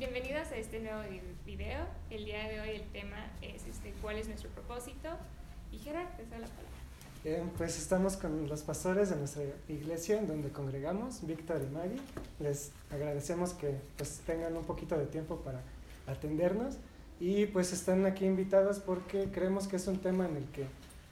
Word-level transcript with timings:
bienvenidos 0.00 0.50
a 0.50 0.56
este 0.56 0.80
nuevo 0.80 1.02
video. 1.44 1.84
El 2.08 2.24
día 2.24 2.48
de 2.48 2.58
hoy 2.58 2.70
el 2.70 2.90
tema 2.90 3.18
es 3.42 3.66
este, 3.66 3.92
cuál 4.00 4.16
es 4.16 4.28
nuestro 4.28 4.48
propósito. 4.48 5.10
Y 5.70 5.76
Gerard, 5.76 6.08
te 6.16 6.24
doy 6.24 6.38
la 6.38 6.46
palabra. 6.46 7.52
pues 7.58 7.76
estamos 7.76 8.16
con 8.16 8.48
los 8.48 8.62
pastores 8.62 9.10
de 9.10 9.16
nuestra 9.16 9.42
iglesia 9.68 10.18
en 10.18 10.26
donde 10.26 10.48
congregamos, 10.48 11.26
Víctor 11.26 11.60
y 11.62 11.74
Maggie. 11.74 12.00
Les 12.38 12.72
agradecemos 12.90 13.52
que 13.52 13.76
pues 13.98 14.22
tengan 14.24 14.56
un 14.56 14.64
poquito 14.64 14.96
de 14.96 15.04
tiempo 15.04 15.36
para 15.40 15.60
atendernos 16.06 16.78
y 17.20 17.44
pues 17.44 17.74
están 17.74 18.06
aquí 18.06 18.24
invitados 18.24 18.78
porque 18.78 19.30
creemos 19.30 19.68
que 19.68 19.76
es 19.76 19.86
un 19.86 19.98
tema 19.98 20.26
en 20.26 20.36
el 20.36 20.44
que 20.46 20.64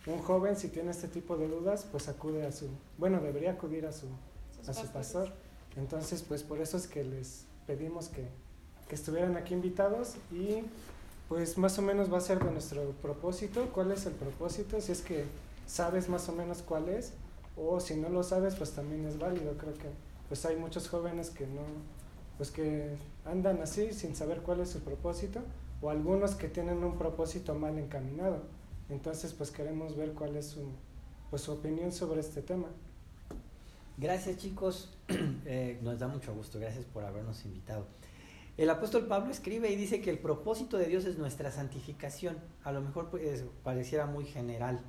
un 0.06 0.22
joven 0.22 0.56
si 0.56 0.68
tiene 0.68 0.92
este 0.92 1.08
tipo 1.08 1.36
de 1.36 1.46
dudas 1.46 1.86
pues 1.92 2.08
acude 2.08 2.46
a 2.46 2.52
su, 2.52 2.70
bueno, 2.96 3.20
debería 3.20 3.50
acudir 3.50 3.84
a 3.84 3.92
su, 3.92 4.06
a 4.66 4.72
su 4.72 4.86
pastor. 4.86 5.30
Entonces 5.76 6.22
pues 6.22 6.42
por 6.42 6.58
eso 6.62 6.78
es 6.78 6.86
que 6.86 7.04
les 7.04 7.44
pedimos 7.66 8.08
que, 8.08 8.47
que 8.88 8.94
estuvieran 8.94 9.36
aquí 9.36 9.54
invitados 9.54 10.14
y 10.32 10.62
pues 11.28 11.58
más 11.58 11.78
o 11.78 11.82
menos 11.82 12.12
va 12.12 12.18
a 12.18 12.22
ser 12.22 12.42
de 12.42 12.50
nuestro 12.50 12.82
propósito. 13.02 13.68
¿Cuál 13.72 13.92
es 13.92 14.06
el 14.06 14.14
propósito? 14.14 14.80
Si 14.80 14.92
es 14.92 15.02
que 15.02 15.24
sabes 15.66 16.08
más 16.08 16.28
o 16.28 16.32
menos 16.32 16.62
cuál 16.62 16.88
es 16.88 17.12
o 17.56 17.80
si 17.80 17.96
no 17.96 18.08
lo 18.08 18.22
sabes 18.22 18.54
pues 18.54 18.72
también 18.72 19.06
es 19.06 19.18
válido. 19.18 19.52
Creo 19.58 19.74
que 19.74 19.90
pues 20.28 20.44
hay 20.46 20.56
muchos 20.56 20.88
jóvenes 20.88 21.30
que 21.30 21.46
no, 21.46 21.62
pues 22.38 22.50
que 22.50 22.96
andan 23.26 23.60
así 23.62 23.92
sin 23.92 24.16
saber 24.16 24.40
cuál 24.40 24.60
es 24.60 24.70
su 24.70 24.80
propósito 24.80 25.40
o 25.82 25.90
algunos 25.90 26.34
que 26.34 26.48
tienen 26.48 26.82
un 26.82 26.96
propósito 26.96 27.54
mal 27.54 27.78
encaminado. 27.78 28.42
Entonces 28.88 29.34
pues 29.34 29.50
queremos 29.50 29.96
ver 29.96 30.12
cuál 30.12 30.34
es 30.36 30.46
su, 30.46 30.62
pues, 31.28 31.42
su 31.42 31.52
opinión 31.52 31.92
sobre 31.92 32.20
este 32.20 32.40
tema. 32.40 32.68
Gracias 33.98 34.38
chicos, 34.38 34.94
eh, 35.44 35.78
nos 35.82 35.98
da 35.98 36.08
mucho 36.08 36.32
gusto, 36.34 36.58
gracias 36.58 36.84
por 36.86 37.04
habernos 37.04 37.44
invitado. 37.44 37.84
El 38.58 38.70
apóstol 38.70 39.06
Pablo 39.06 39.30
escribe 39.30 39.70
y 39.70 39.76
dice 39.76 40.00
que 40.00 40.10
el 40.10 40.18
propósito 40.18 40.78
de 40.78 40.86
Dios 40.86 41.04
es 41.04 41.16
nuestra 41.16 41.52
santificación. 41.52 42.36
A 42.64 42.72
lo 42.72 42.80
mejor 42.80 43.08
pues, 43.08 43.44
pareciera 43.62 44.06
muy 44.06 44.24
general, 44.24 44.80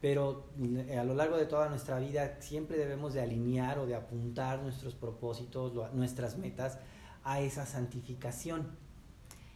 pero 0.00 0.50
eh, 0.60 0.98
a 0.98 1.04
lo 1.04 1.14
largo 1.14 1.36
de 1.36 1.46
toda 1.46 1.68
nuestra 1.68 2.00
vida 2.00 2.40
siempre 2.40 2.76
debemos 2.76 3.14
de 3.14 3.20
alinear 3.20 3.78
o 3.78 3.86
de 3.86 3.94
apuntar 3.94 4.58
nuestros 4.58 4.96
propósitos, 4.96 5.94
nuestras 5.94 6.38
metas 6.38 6.80
a 7.22 7.40
esa 7.40 7.66
santificación. 7.66 8.66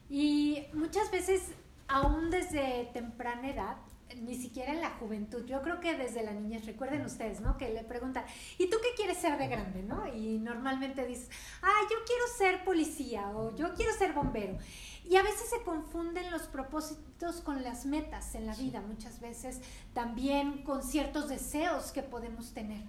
Y 0.08 0.66
muchas 0.72 1.10
veces, 1.10 1.42
aún 1.88 2.30
desde 2.30 2.90
temprana 2.92 3.50
edad, 3.50 3.76
ni 4.20 4.36
siquiera 4.36 4.72
en 4.72 4.80
la 4.80 4.90
juventud, 4.90 5.44
yo 5.46 5.62
creo 5.62 5.80
que 5.80 5.96
desde 5.96 6.22
la 6.22 6.32
niñez, 6.32 6.66
recuerden 6.66 7.04
ustedes, 7.04 7.40
¿no? 7.40 7.56
Que 7.56 7.70
le 7.70 7.82
preguntan, 7.84 8.24
¿y 8.58 8.68
tú 8.68 8.76
qué 8.82 8.88
quieres 8.96 9.18
ser 9.18 9.38
de 9.38 9.48
grande, 9.48 9.82
no? 9.82 10.06
Y 10.14 10.38
normalmente 10.38 11.06
dices, 11.06 11.30
ah, 11.62 11.80
yo 11.90 11.96
quiero 12.06 12.24
ser 12.36 12.64
policía 12.64 13.30
o 13.30 13.54
yo 13.56 13.74
quiero 13.74 13.92
ser 13.92 14.12
bombero. 14.12 14.58
Y 15.04 15.16
a 15.16 15.22
veces 15.22 15.50
se 15.50 15.62
confunden 15.62 16.30
los 16.30 16.42
propósitos 16.42 17.40
con 17.40 17.62
las 17.62 17.86
metas 17.86 18.34
en 18.34 18.46
la 18.46 18.54
vida, 18.54 18.80
muchas 18.80 19.20
veces 19.20 19.60
también 19.94 20.62
con 20.62 20.82
ciertos 20.82 21.28
deseos 21.28 21.92
que 21.92 22.02
podemos 22.02 22.52
tener. 22.52 22.84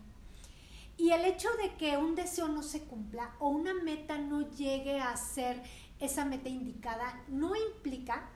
Y 0.95 1.09
el 1.09 1.25
hecho 1.25 1.49
de 1.61 1.73
que 1.75 1.97
un 1.97 2.13
deseo 2.13 2.47
no 2.47 2.61
se 2.61 2.81
cumpla 2.81 3.35
o 3.39 3.49
una 3.49 3.73
meta 3.73 4.19
no 4.19 4.47
llegue 4.51 4.99
a 4.99 5.17
ser 5.17 5.63
esa 5.99 6.25
meta 6.25 6.49
indicada 6.49 7.23
no 7.27 7.55
implica 7.55 8.29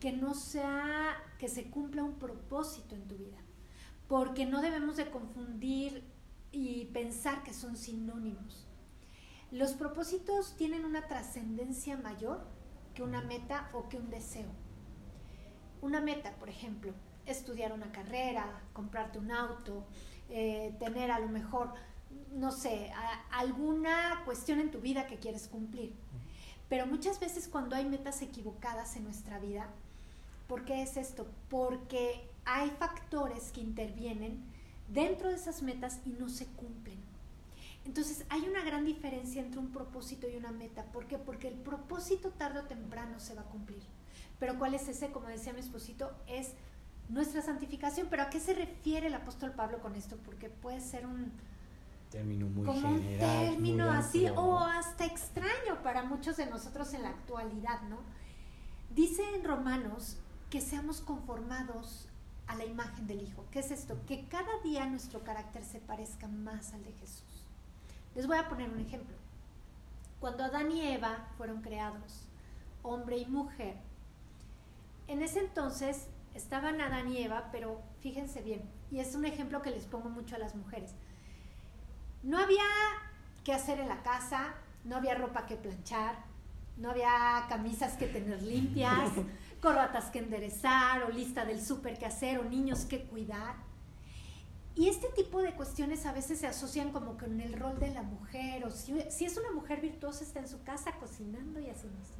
que 0.00 0.12
no 0.12 0.34
sea, 0.34 1.16
que 1.38 1.48
se 1.48 1.70
cumpla 1.70 2.02
un 2.02 2.18
propósito 2.18 2.94
en 2.94 3.06
tu 3.06 3.16
vida. 3.16 3.36
Porque 4.08 4.46
no 4.46 4.60
debemos 4.62 4.96
de 4.96 5.10
confundir 5.10 6.02
y 6.50 6.86
pensar 6.86 7.44
que 7.44 7.52
son 7.52 7.76
sinónimos. 7.76 8.66
Los 9.52 9.72
propósitos 9.72 10.56
tienen 10.56 10.84
una 10.84 11.06
trascendencia 11.06 11.96
mayor 11.96 12.44
que 12.94 13.02
una 13.02 13.20
meta 13.20 13.68
o 13.72 13.88
que 13.88 13.98
un 13.98 14.10
deseo. 14.10 14.50
Una 15.82 16.00
meta, 16.00 16.34
por 16.36 16.48
ejemplo, 16.48 16.92
estudiar 17.26 17.72
una 17.72 17.92
carrera, 17.92 18.62
comprarte 18.72 19.18
un 19.18 19.30
auto, 19.30 19.86
eh, 20.28 20.74
tener 20.78 21.10
a 21.10 21.18
lo 21.18 21.28
mejor, 21.28 21.74
no 22.32 22.50
sé, 22.50 22.92
alguna 23.30 24.22
cuestión 24.24 24.60
en 24.60 24.70
tu 24.70 24.80
vida 24.80 25.06
que 25.06 25.18
quieres 25.18 25.46
cumplir. 25.48 25.94
Pero 26.68 26.86
muchas 26.86 27.18
veces 27.18 27.48
cuando 27.48 27.74
hay 27.76 27.84
metas 27.84 28.22
equivocadas 28.22 28.96
en 28.96 29.04
nuestra 29.04 29.38
vida, 29.38 29.68
¿Por 30.50 30.64
qué 30.64 30.82
es 30.82 30.96
esto? 30.96 31.28
Porque 31.48 32.28
hay 32.44 32.70
factores 32.70 33.52
que 33.52 33.60
intervienen 33.60 34.42
dentro 34.88 35.28
de 35.28 35.36
esas 35.36 35.62
metas 35.62 36.00
y 36.04 36.10
no 36.10 36.28
se 36.28 36.46
cumplen. 36.46 36.98
Entonces 37.84 38.26
hay 38.30 38.40
una 38.48 38.64
gran 38.64 38.84
diferencia 38.84 39.40
entre 39.40 39.60
un 39.60 39.70
propósito 39.70 40.28
y 40.28 40.34
una 40.34 40.50
meta. 40.50 40.82
¿Por 40.86 41.06
qué? 41.06 41.18
Porque 41.18 41.46
el 41.46 41.54
propósito 41.54 42.30
tarde 42.30 42.58
o 42.58 42.64
temprano 42.64 43.20
se 43.20 43.36
va 43.36 43.42
a 43.42 43.44
cumplir. 43.44 43.84
Pero 44.40 44.58
¿cuál 44.58 44.74
es 44.74 44.88
ese? 44.88 45.12
Como 45.12 45.28
decía 45.28 45.52
mi 45.52 45.60
esposito, 45.60 46.10
es 46.26 46.54
nuestra 47.08 47.42
santificación. 47.42 48.08
Pero 48.10 48.24
¿a 48.24 48.30
qué 48.30 48.40
se 48.40 48.52
refiere 48.52 49.06
el 49.06 49.14
apóstol 49.14 49.52
Pablo 49.52 49.78
con 49.78 49.94
esto? 49.94 50.16
Porque 50.24 50.50
puede 50.50 50.80
ser 50.80 51.06
un 51.06 51.30
término 52.10 52.48
muy 52.48 52.66
como 52.66 52.88
un 52.88 53.18
término 53.18 53.88
así 53.88 54.26
o 54.26 54.58
hasta 54.58 55.04
extraño 55.04 55.80
para 55.84 56.02
muchos 56.02 56.36
de 56.36 56.46
nosotros 56.46 56.92
en 56.92 57.04
la 57.04 57.10
actualidad, 57.10 57.82
¿no? 57.82 57.98
Dice 58.92 59.22
en 59.36 59.44
Romanos 59.44 60.16
que 60.50 60.60
seamos 60.60 61.00
conformados 61.00 62.08
a 62.48 62.56
la 62.56 62.64
imagen 62.64 63.06
del 63.06 63.22
Hijo. 63.22 63.44
¿Qué 63.52 63.60
es 63.60 63.70
esto? 63.70 63.96
Que 64.06 64.26
cada 64.26 64.58
día 64.64 64.84
nuestro 64.86 65.22
carácter 65.22 65.64
se 65.64 65.78
parezca 65.78 66.26
más 66.26 66.74
al 66.74 66.84
de 66.84 66.92
Jesús. 66.94 67.44
Les 68.16 68.26
voy 68.26 68.36
a 68.36 68.48
poner 68.48 68.68
un 68.68 68.80
ejemplo. 68.80 69.16
Cuando 70.18 70.44
Adán 70.44 70.72
y 70.72 70.82
Eva 70.82 71.28
fueron 71.38 71.62
creados, 71.62 72.26
hombre 72.82 73.18
y 73.18 73.26
mujer, 73.26 73.76
en 75.06 75.22
ese 75.22 75.38
entonces 75.38 76.08
estaban 76.34 76.80
Adán 76.80 77.12
y 77.12 77.18
Eva, 77.18 77.48
pero 77.52 77.80
fíjense 78.00 78.42
bien, 78.42 78.62
y 78.90 78.98
es 78.98 79.14
un 79.14 79.24
ejemplo 79.24 79.62
que 79.62 79.70
les 79.70 79.84
pongo 79.84 80.08
mucho 80.08 80.34
a 80.34 80.38
las 80.38 80.56
mujeres. 80.56 80.92
No 82.22 82.38
había 82.38 82.64
que 83.44 83.52
hacer 83.52 83.80
en 83.80 83.88
la 83.88 84.02
casa, 84.02 84.54
no 84.84 84.96
había 84.96 85.14
ropa 85.14 85.46
que 85.46 85.56
planchar, 85.56 86.16
no 86.76 86.90
había 86.90 87.46
camisas 87.48 87.94
que 87.94 88.06
tener 88.06 88.42
limpias, 88.42 89.10
corbatas 89.60 90.06
que 90.06 90.18
enderezar, 90.18 91.02
o 91.04 91.10
lista 91.10 91.44
del 91.44 91.62
súper 91.62 91.98
que 91.98 92.06
hacer, 92.06 92.38
o 92.38 92.44
niños 92.44 92.84
que 92.84 93.04
cuidar. 93.04 93.56
Y 94.74 94.88
este 94.88 95.08
tipo 95.08 95.42
de 95.42 95.54
cuestiones 95.54 96.06
a 96.06 96.12
veces 96.12 96.38
se 96.38 96.46
asocian 96.46 96.92
como 96.92 97.18
con 97.18 97.40
el 97.40 97.52
rol 97.58 97.78
de 97.78 97.90
la 97.90 98.02
mujer, 98.02 98.64
o 98.64 98.70
si, 98.70 98.98
es 98.98 99.36
una 99.36 99.52
mujer 99.52 99.80
virtuosa 99.80 100.24
está 100.24 100.40
en 100.40 100.48
su 100.48 100.62
casa 100.62 100.92
cocinando 100.98 101.60
y 101.60 101.68
haciendo 101.68 102.00
eso. 102.00 102.14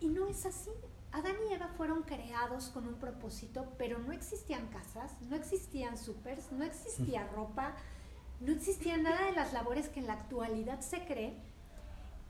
Y 0.00 0.08
no 0.08 0.26
es 0.26 0.44
así. 0.46 0.70
Adán 1.12 1.36
y 1.48 1.54
Eva 1.54 1.68
fueron 1.76 2.02
creados 2.02 2.68
con 2.68 2.86
un 2.86 2.94
propósito, 2.94 3.72
pero 3.78 3.98
no 3.98 4.12
existían 4.12 4.68
casas, 4.68 5.12
no 5.28 5.36
existían 5.36 5.98
supers, 5.98 6.52
no 6.52 6.64
existía 6.64 7.26
ropa, 7.28 7.74
no 8.40 8.52
existía 8.52 8.96
nada 8.96 9.26
de 9.26 9.32
las 9.32 9.52
labores 9.52 9.88
que 9.88 10.00
en 10.00 10.06
la 10.06 10.14
actualidad 10.14 10.80
se 10.80 11.04
cree 11.04 11.36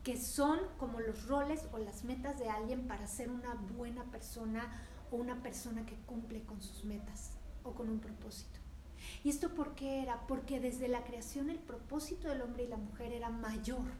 que 0.02 0.16
son 0.16 0.58
como 0.78 1.00
los 1.00 1.26
roles 1.26 1.66
o 1.72 1.78
las 1.78 2.04
metas 2.04 2.38
de 2.38 2.48
alguien 2.48 2.86
para 2.88 3.06
ser 3.06 3.30
una 3.30 3.54
buena 3.76 4.04
persona 4.04 4.86
o 5.10 5.16
una 5.16 5.42
persona 5.42 5.84
que 5.84 5.96
cumple 6.06 6.42
con 6.42 6.62
sus 6.62 6.84
metas 6.84 7.32
o 7.64 7.72
con 7.72 7.88
un 7.88 8.00
propósito. 8.00 8.58
¿Y 9.24 9.30
esto 9.30 9.54
por 9.54 9.74
qué 9.74 10.02
era? 10.02 10.26
Porque 10.26 10.60
desde 10.60 10.88
la 10.88 11.04
creación 11.04 11.50
el 11.50 11.58
propósito 11.58 12.28
del 12.28 12.42
hombre 12.42 12.64
y 12.64 12.68
la 12.68 12.76
mujer 12.76 13.12
era 13.12 13.30
mayor 13.30 13.92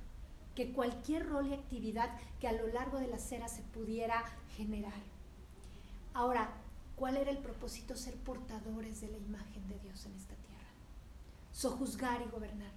que 0.54 0.72
cualquier 0.72 1.28
rol 1.28 1.48
y 1.48 1.54
actividad 1.54 2.18
que 2.38 2.48
a 2.48 2.52
lo 2.52 2.66
largo 2.68 2.98
de 2.98 3.06
la 3.06 3.18
cera 3.18 3.48
se 3.48 3.62
pudiera 3.62 4.24
generar. 4.56 5.00
Ahora, 6.12 6.52
¿cuál 6.96 7.16
era 7.16 7.30
el 7.30 7.38
propósito? 7.38 7.96
Ser 7.96 8.14
portadores 8.16 9.00
de 9.00 9.08
la 9.08 9.18
imagen 9.18 9.68
de 9.68 9.78
Dios 9.78 10.04
en 10.06 10.14
esta 10.14 10.34
tierra. 10.34 10.68
Sojuzgar 11.52 12.22
y 12.22 12.30
gobernar. 12.30 12.72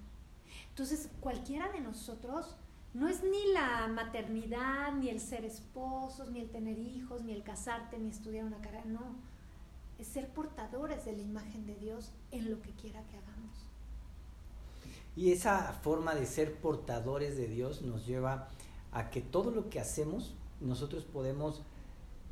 Entonces, 0.70 1.10
cualquiera 1.20 1.72
de 1.72 1.82
nosotros 1.82 2.56
no 2.94 3.08
es 3.08 3.24
ni 3.24 3.54
la 3.54 3.88
maternidad, 3.88 4.94
ni 4.94 5.10
el 5.10 5.20
ser 5.20 5.46
esposos, 5.46 6.30
ni 6.30 6.40
el 6.40 6.50
tener 6.50 6.78
hijos, 6.78 7.24
ni 7.24 7.34
el 7.34 7.44
casarte, 7.44 7.98
ni 7.98 8.10
estudiar 8.10 8.46
una 8.46 8.62
carrera, 8.62 8.86
no. 8.86 9.16
Es 9.98 10.08
ser 10.08 10.30
portadores 10.30 11.06
de 11.06 11.14
la 11.14 11.22
imagen 11.22 11.66
de 11.66 11.76
Dios 11.76 12.12
en 12.32 12.52
lo 12.52 12.62
que 12.62 12.72
quiera 12.72 13.02
que 13.08 13.18
hagamos. 13.18 13.34
Y 15.16 15.32
esa 15.32 15.74
forma 15.74 16.14
de 16.16 16.26
ser 16.26 16.56
portadores 16.56 17.38
de 17.38 17.48
Dios 17.48 17.82
nos 17.82 18.06
lleva 18.06 18.50
a 18.92 19.10
que 19.10 19.22
todo 19.22 19.52
lo 19.52 19.70
que 19.70 19.80
hacemos 19.80 20.36
nosotros 20.62 21.04
podemos 21.04 21.64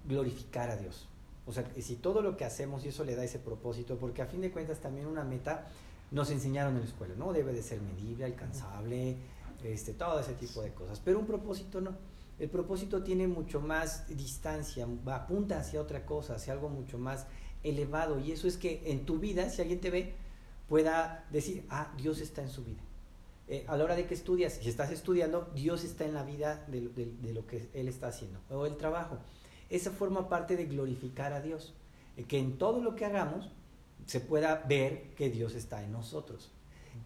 glorificar 0.07 0.69
a 0.69 0.77
Dios. 0.77 1.07
O 1.47 1.53
sea, 1.53 1.67
si 1.79 1.95
todo 1.95 2.21
lo 2.21 2.37
que 2.37 2.45
hacemos 2.45 2.85
y 2.85 2.89
eso 2.89 3.03
le 3.03 3.15
da 3.15 3.23
ese 3.23 3.39
propósito, 3.39 3.97
porque 3.97 4.21
a 4.21 4.27
fin 4.27 4.41
de 4.41 4.51
cuentas 4.51 4.79
también 4.79 5.07
una 5.07 5.23
meta 5.23 5.67
nos 6.11 6.29
enseñaron 6.29 6.75
en 6.75 6.81
la 6.81 6.87
escuela, 6.87 7.15
¿no? 7.17 7.33
Debe 7.33 7.53
de 7.53 7.63
ser 7.63 7.81
medible, 7.81 8.25
alcanzable, 8.25 9.17
este, 9.63 9.93
todo 9.93 10.19
ese 10.19 10.33
tipo 10.33 10.61
de 10.61 10.73
cosas. 10.73 10.99
Pero 11.03 11.19
un 11.19 11.25
propósito 11.25 11.81
no. 11.81 11.95
El 12.39 12.49
propósito 12.49 13.03
tiene 13.03 13.27
mucho 13.27 13.61
más 13.61 14.07
distancia, 14.07 14.87
apunta 15.07 15.59
hacia 15.59 15.79
otra 15.79 16.05
cosa, 16.05 16.35
hacia 16.35 16.53
algo 16.53 16.69
mucho 16.69 16.97
más 16.97 17.27
elevado. 17.63 18.19
Y 18.19 18.31
eso 18.31 18.47
es 18.47 18.57
que 18.57 18.81
en 18.85 19.05
tu 19.05 19.19
vida, 19.19 19.49
si 19.49 19.61
alguien 19.61 19.79
te 19.79 19.91
ve, 19.91 20.15
pueda 20.67 21.27
decir, 21.31 21.65
ah, 21.69 21.93
Dios 21.97 22.19
está 22.19 22.41
en 22.41 22.49
su 22.49 22.63
vida. 22.63 22.81
eh, 23.47 23.65
a 23.67 23.75
la 23.75 23.83
hora 23.83 23.95
de 23.95 24.05
que 24.05 24.13
estudias, 24.13 24.53
si 24.53 24.69
estás 24.69 24.91
estudiando, 24.91 25.51
Dios 25.53 25.83
está 25.83 26.05
en 26.05 26.13
la 26.13 26.23
vida 26.23 26.65
de, 26.67 26.89
de, 26.89 27.33
lo 27.33 27.45
que 27.45 27.69
Él 27.73 27.89
está 27.89 28.07
haciendo, 28.07 28.39
o 28.49 28.65
el 28.65 28.77
trabajo. 28.77 29.17
Esa 29.69 29.91
forma 29.91 30.29
parte 30.29 30.55
de 30.55 30.65
glorificar 30.65 31.33
a 31.33 31.41
Dios, 31.41 31.73
eh, 32.15 32.23
que 32.23 32.39
en 32.39 32.57
todo 32.57 32.81
lo 32.81 32.95
que 32.95 33.03
hagamos 33.03 33.51
se 34.05 34.21
pueda 34.21 34.63
ver 34.67 35.13
que 35.15 35.29
Dios 35.29 35.53
está 35.53 35.83
en 35.83 35.91
nosotros. 35.91 36.49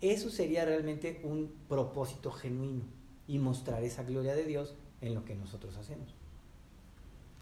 Eso 0.01 0.29
sería 0.29 0.65
realmente 0.65 1.21
un 1.23 1.51
propósito 1.67 2.31
genuino 2.31 2.83
y 3.27 3.39
mostrar 3.39 3.83
esa 3.83 4.03
gloria 4.03 4.35
de 4.35 4.45
Dios 4.45 4.75
en 5.01 5.15
lo 5.15 5.25
que 5.25 5.35
nosotros 5.35 5.77
hacemos. 5.77 6.13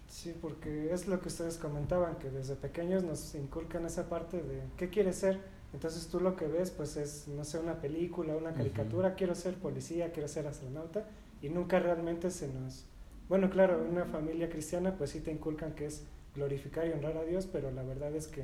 Sí, 0.08 0.36
porque 0.40 0.94
es 0.94 1.08
lo 1.08 1.20
que 1.20 1.28
ustedes 1.28 1.58
comentaban, 1.58 2.18
que 2.18 2.30
desde 2.30 2.56
pequeños 2.56 3.04
nos 3.04 3.34
inculcan 3.34 3.86
esa 3.86 4.10
parte 4.10 4.44
de 4.44 4.62
qué 4.78 4.90
quieres 4.90 5.16
ser. 5.16 5.40
Entonces 5.74 6.08
tú 6.08 6.20
lo 6.20 6.36
que 6.36 6.46
ves 6.46 6.70
pues 6.70 6.98
es, 6.98 7.28
no 7.28 7.44
sé, 7.44 7.58
una 7.58 7.82
película, 7.82 8.36
una 8.36 8.54
caricatura, 8.54 9.16
quiero 9.16 9.34
ser 9.34 9.56
policía, 9.56 10.12
quiero 10.12 10.30
ser 10.30 10.46
astronauta, 10.46 11.08
y 11.42 11.50
nunca 11.50 11.80
realmente 11.80 12.30
se 12.30 12.48
nos... 12.48 12.86
Bueno, 13.28 13.50
claro, 13.50 13.84
una 13.90 14.06
familia 14.06 14.50
cristiana 14.50 14.96
pues 14.98 15.10
sí 15.10 15.20
te 15.20 15.32
inculcan 15.32 15.74
que 15.74 15.88
es 15.88 16.04
glorificar 16.36 16.86
y 16.88 16.92
honrar 16.92 17.18
a 17.18 17.24
Dios, 17.24 17.48
pero 17.52 17.72
la 17.72 17.82
verdad 17.82 18.16
es 18.16 18.28
que 18.28 18.44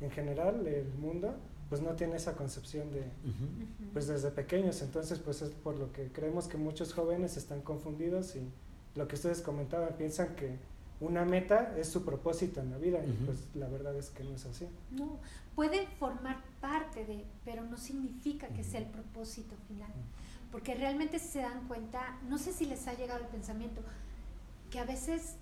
en 0.00 0.10
general 0.12 0.66
el 0.68 0.86
mundo 0.94 1.34
pues 1.68 1.82
no 1.82 1.94
tiene 1.94 2.16
esa 2.16 2.34
concepción 2.34 2.90
de, 2.90 3.04
pues 3.92 4.06
desde 4.06 4.30
pequeños, 4.30 4.80
entonces 4.80 5.18
pues 5.18 5.42
es 5.42 5.50
por 5.50 5.78
lo 5.78 5.92
que 5.92 6.10
creemos 6.10 6.48
que 6.48 6.56
muchos 6.56 6.94
jóvenes 6.94 7.36
están 7.36 7.60
confundidos 7.60 8.36
y 8.36 8.48
lo 8.94 9.06
que 9.06 9.16
ustedes 9.16 9.42
comentaban, 9.42 9.94
piensan 9.96 10.34
que 10.34 10.56
una 11.00 11.24
meta 11.24 11.76
es 11.78 11.88
su 11.88 12.04
propósito 12.04 12.60
en 12.60 12.70
la 12.70 12.78
vida 12.78 13.04
y 13.04 13.12
pues 13.24 13.48
la 13.54 13.68
verdad 13.68 13.94
es 13.96 14.10
que 14.10 14.24
no 14.24 14.34
es 14.34 14.46
así. 14.46 14.66
No, 14.90 15.18
pueden 15.54 15.86
formar 15.98 16.42
parte 16.60 17.04
de, 17.04 17.24
pero 17.44 17.62
no 17.62 17.76
significa 17.76 18.48
que 18.48 18.64
sea 18.64 18.80
el 18.80 18.86
propósito 18.86 19.54
final, 19.68 19.92
porque 20.50 20.74
realmente 20.74 21.18
se 21.18 21.40
dan 21.40 21.68
cuenta, 21.68 22.18
no 22.28 22.38
sé 22.38 22.52
si 22.52 22.64
les 22.64 22.88
ha 22.88 22.94
llegado 22.94 23.20
el 23.20 23.28
pensamiento, 23.28 23.82
que 24.70 24.78
a 24.78 24.84
veces 24.84 25.36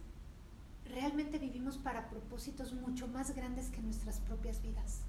realmente 0.93 1.38
vivimos 1.38 1.78
para 1.78 2.11
propósitos 2.11 2.73
mucho 2.73 3.06
más 3.08 3.34
grandes 3.34 3.70
que 3.70 3.81
nuestras 3.81 4.19
propias 4.20 4.61
vidas 4.61 5.02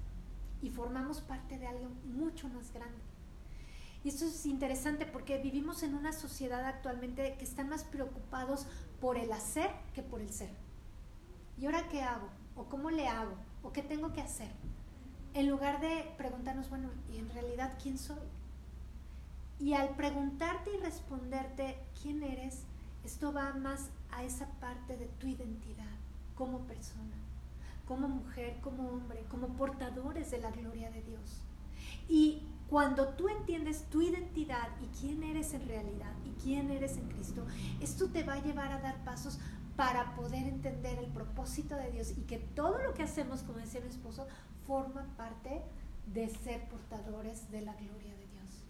y 0.62 0.70
formamos 0.70 1.20
parte 1.20 1.58
de 1.58 1.66
algo 1.66 1.88
mucho 2.04 2.48
más 2.48 2.72
grande. 2.72 2.98
Y 4.04 4.08
esto 4.08 4.26
es 4.26 4.46
interesante 4.46 5.06
porque 5.06 5.38
vivimos 5.38 5.82
en 5.82 5.94
una 5.94 6.12
sociedad 6.12 6.64
actualmente 6.64 7.36
que 7.38 7.44
están 7.44 7.68
más 7.68 7.84
preocupados 7.84 8.66
por 9.00 9.18
el 9.18 9.32
hacer 9.32 9.70
que 9.94 10.02
por 10.02 10.20
el 10.20 10.32
ser. 10.32 10.50
¿Y 11.60 11.66
ahora 11.66 11.88
qué 11.88 12.02
hago? 12.02 12.28
¿O 12.56 12.64
cómo 12.64 12.90
le 12.90 13.08
hago? 13.08 13.34
¿O 13.62 13.72
qué 13.72 13.82
tengo 13.82 14.12
que 14.12 14.20
hacer? 14.20 14.50
En 15.34 15.48
lugar 15.48 15.80
de 15.80 16.12
preguntarnos, 16.16 16.70
bueno, 16.70 16.90
¿y 17.12 17.18
en 17.18 17.28
realidad 17.30 17.76
quién 17.82 17.98
soy? 17.98 18.16
Y 19.58 19.74
al 19.74 19.90
preguntarte 19.96 20.70
y 20.74 20.80
responderte 20.80 21.78
quién 22.00 22.22
eres, 22.22 22.62
esto 23.04 23.32
va 23.32 23.52
más 23.54 23.90
a 24.10 24.22
esa 24.22 24.46
parte 24.60 24.96
de 24.96 25.06
tu 25.06 25.26
identidad 25.26 25.86
como 26.36 26.60
persona 26.60 27.27
como 27.88 28.06
mujer, 28.06 28.58
como 28.60 28.90
hombre, 28.90 29.24
como 29.30 29.48
portadores 29.48 30.30
de 30.30 30.38
la 30.38 30.50
gloria 30.50 30.90
de 30.90 31.02
Dios. 31.02 31.40
Y 32.06 32.42
cuando 32.68 33.08
tú 33.14 33.28
entiendes 33.30 33.84
tu 33.88 34.02
identidad 34.02 34.68
y 34.82 34.98
quién 34.98 35.22
eres 35.22 35.54
en 35.54 35.66
realidad 35.66 36.12
y 36.26 36.42
quién 36.42 36.70
eres 36.70 36.98
en 36.98 37.08
Cristo, 37.08 37.46
esto 37.80 38.10
te 38.10 38.24
va 38.24 38.34
a 38.34 38.42
llevar 38.42 38.72
a 38.72 38.80
dar 38.80 39.02
pasos 39.04 39.38
para 39.74 40.14
poder 40.14 40.46
entender 40.46 40.98
el 40.98 41.06
propósito 41.06 41.76
de 41.76 41.90
Dios 41.90 42.12
y 42.16 42.22
que 42.22 42.38
todo 42.38 42.78
lo 42.82 42.92
que 42.92 43.04
hacemos, 43.04 43.42
como 43.42 43.58
decía 43.58 43.80
mi 43.80 43.88
esposo, 43.88 44.26
forma 44.66 45.06
parte 45.16 45.62
de 46.12 46.28
ser 46.28 46.68
portadores 46.68 47.50
de 47.50 47.62
la 47.62 47.72
gloria 47.74 48.14
de 48.14 48.26
Dios. 48.26 48.64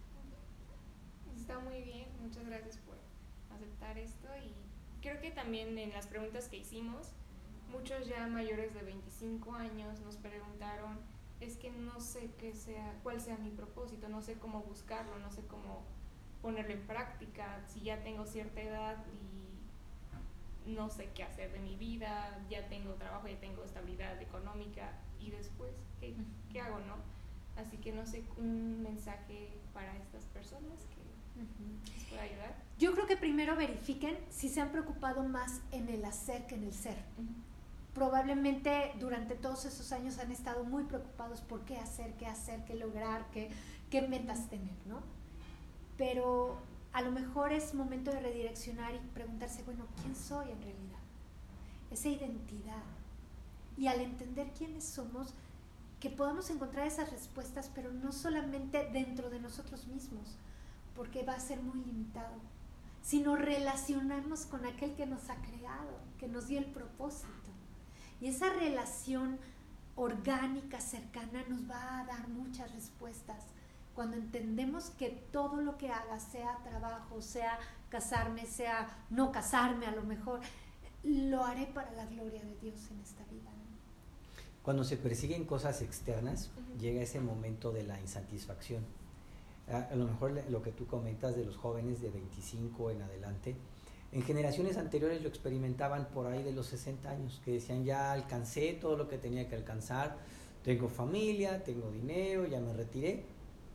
Está 1.37 1.59
muy 1.59 1.83
bien, 1.83 2.07
muchas 2.23 2.47
gracias 2.47 2.77
por 2.79 2.97
aceptar 3.57 3.99
esto 3.99 4.29
y 4.47 4.55
creo 5.01 5.21
que 5.21 5.31
también 5.33 5.77
en 5.77 5.93
las 5.93 6.07
preguntas 6.07 6.49
que 6.49 6.59
hicimos, 6.59 7.09
muchos 7.71 8.07
ya 8.07 8.27
mayores 8.27 8.75
de 8.75 8.83
25 8.83 9.55
años 9.55 10.01
nos 10.01 10.17
preguntaron, 10.17 10.99
es 11.41 11.57
que 11.57 11.71
no 11.71 12.01
sé 12.01 12.31
qué 12.39 12.55
sea, 12.55 12.99
cuál 13.03 13.21
sea 13.21 13.37
mi 13.39 13.51
propósito, 13.51 14.09
no 14.09 14.23
sé 14.23 14.35
cómo 14.35 14.63
buscarlo, 14.63 15.19
no 15.19 15.31
sé 15.31 15.43
cómo 15.47 15.85
ponerlo 16.43 16.73
en 16.73 16.87
práctica, 16.87 17.63
si 17.67 17.81
ya 17.81 18.03
tengo 18.03 18.27
cierta 18.27 18.61
edad 18.61 18.97
y 19.13 20.73
no 20.73 20.91
sé 20.91 21.11
qué 21.15 21.23
hacer 21.23 21.53
de 21.53 21.61
mi 21.61 21.77
vida, 21.77 22.39
ya 22.51 22.69
tengo 22.69 22.93
trabajo, 22.95 23.29
ya 23.29 23.39
tengo 23.41 23.65
estabilidad 23.65 24.21
económica 24.21 24.93
y 25.21 25.31
después, 25.31 25.73
¿qué, 26.01 26.15
qué 26.53 26.61
hago, 26.61 26.79
no? 26.81 26.97
Así 27.57 27.77
que 27.79 27.93
no 27.93 28.07
sé, 28.07 28.25
un 28.37 28.83
mensaje 28.83 29.51
para 29.73 29.97
estas 29.97 30.25
personas 30.27 30.87
que 30.87 31.95
les 31.95 32.05
pueda 32.05 32.23
ayudar. 32.23 32.57
Yo 32.79 32.93
creo 32.93 33.07
que 33.07 33.17
primero 33.17 33.57
verifiquen 33.57 34.17
si 34.31 34.49
se 34.49 34.61
han 34.61 34.71
preocupado 34.71 35.25
más 35.25 35.61
en 35.73 35.89
el 35.89 36.05
hacer 36.05 36.47
que 36.47 36.55
en 36.55 36.65
el 36.65 36.75
ser 36.75 36.97
probablemente 37.99 38.93
durante 39.01 39.35
todos 39.35 39.65
esos 39.65 39.91
años 39.91 40.19
han 40.19 40.31
estado 40.31 40.63
muy 40.63 40.85
preocupados 40.85 41.41
por 41.41 41.65
qué 41.65 41.79
hacer, 41.79 42.15
qué 42.15 42.27
hacer, 42.27 42.65
qué 42.65 42.77
lograr, 42.77 43.29
qué, 43.33 43.51
qué 43.91 44.03
metas 44.03 44.49
tener, 44.49 44.77
¿no? 44.87 45.03
Pero 45.97 46.59
a 46.93 47.03
lo 47.03 47.11
mejor 47.11 47.53
es 47.53 47.75
momento 47.75 48.13
de 48.13 48.21
redireccionar 48.21 48.95
y 48.95 48.99
preguntarse, 49.15 49.65
bueno, 49.65 49.85
¿quién 50.01 50.15
soy 50.15 50.49
en 50.53 50.63
realidad? 50.63 51.01
Esa 51.91 52.09
identidad. 52.09 52.85
Y 53.77 53.89
al 53.89 54.01
entender 54.01 54.53
quiénes 54.57 54.85
somos, 54.85 55.35
que 55.99 56.09
podamos 56.09 56.51
encontrar 56.51 56.87
esas 56.87 57.11
respuestas, 57.11 57.69
pero 57.75 57.93
no 57.93 58.13
solamente 58.13 58.89
dentro 58.93 59.29
de 59.29 59.41
nosotros 59.41 59.89
mismos, 59.89 60.37
porque 60.95 61.25
va 61.25 61.35
a 61.35 61.41
ser 61.41 61.61
muy 61.61 61.81
limitado, 61.81 62.37
sino 63.03 63.35
relacionarnos 63.35 64.47
con 64.47 64.65
aquel 64.67 64.95
que 64.95 65.07
nos 65.07 65.31
ha 65.31 65.37
creado, 65.43 65.99
que 66.19 66.29
nos 66.29 66.47
dio 66.47 66.61
el 66.61 66.67
propósito. 66.67 67.38
Y 68.21 68.29
esa 68.29 68.53
relación 68.53 69.39
orgánica, 69.97 70.81
cercana, 70.81 71.45
nos 71.49 71.69
va 71.71 72.01
a 72.01 72.05
dar 72.05 72.29
muchas 72.29 72.73
respuestas. 72.75 73.45
Cuando 73.95 74.17
entendemos 74.17 74.91
que 74.91 75.11
todo 75.33 75.61
lo 75.61 75.77
que 75.77 75.91
haga, 75.91 76.21
sea 76.21 76.59
trabajo, 76.63 77.21
sea 77.21 77.59
casarme, 77.89 78.47
sea 78.47 78.89
no 79.11 79.33
casarme 79.33 79.87
a 79.87 79.93
lo 79.93 80.03
mejor, 80.03 80.41
lo 81.03 81.45
haré 81.45 81.67
para 81.67 81.91
la 81.93 82.07
gloria 82.07 82.43
de 82.43 82.57
Dios 82.57 82.91
en 82.91 83.01
esta 83.01 83.25
vida. 83.25 83.51
Cuando 84.63 84.85
se 84.85 84.97
persiguen 84.97 85.45
cosas 85.45 85.81
externas, 85.81 86.51
llega 86.79 87.01
ese 87.01 87.21
momento 87.21 87.73
de 87.73 87.85
la 87.85 87.99
insatisfacción. 88.01 88.85
A, 89.73 89.79
a, 89.79 89.97
lo 89.97 90.07
mejor 90.07 90.33
lo 90.51 90.63
que 90.63 90.73
tú 90.73 90.87
comentas 90.87 91.37
de 91.37 91.45
los 91.45 91.57
jóvenes 91.57 92.01
de 92.01 92.11
25 92.11 92.91
en 92.91 93.03
adelante, 93.03 93.57
en 94.11 94.23
generaciones 94.23 94.79
anteriores 94.79 95.23
lo 95.23 95.29
experimentaban 95.29 96.09
por 96.09 96.27
ahí 96.27 96.43
de 96.43 96.53
los 96.53 96.67
60 96.67 97.11
años, 97.11 97.41
que 97.45 97.53
decían 97.53 97.85
ya 97.85 98.13
alcancé 98.13 98.73
todo 98.73 98.97
lo 98.97 99.09
que 99.09 99.19
tenía 99.19 99.49
que 99.49 99.55
alcanzar, 99.55 100.17
tengo 100.63 100.89
familia, 100.89 101.63
tengo 101.63 101.91
dinero, 101.91 102.47
ya 102.47 102.61
me 102.61 102.73
retiré 102.73 103.25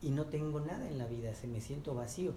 y 0.02 0.10
no 0.10 0.26
tengo 0.26 0.60
nada 0.60 0.88
en 0.88 0.98
la 0.98 1.06
vida, 1.06 1.34
se 1.34 1.46
me 1.46 1.60
siento 1.60 1.94
vacío. 1.94 2.32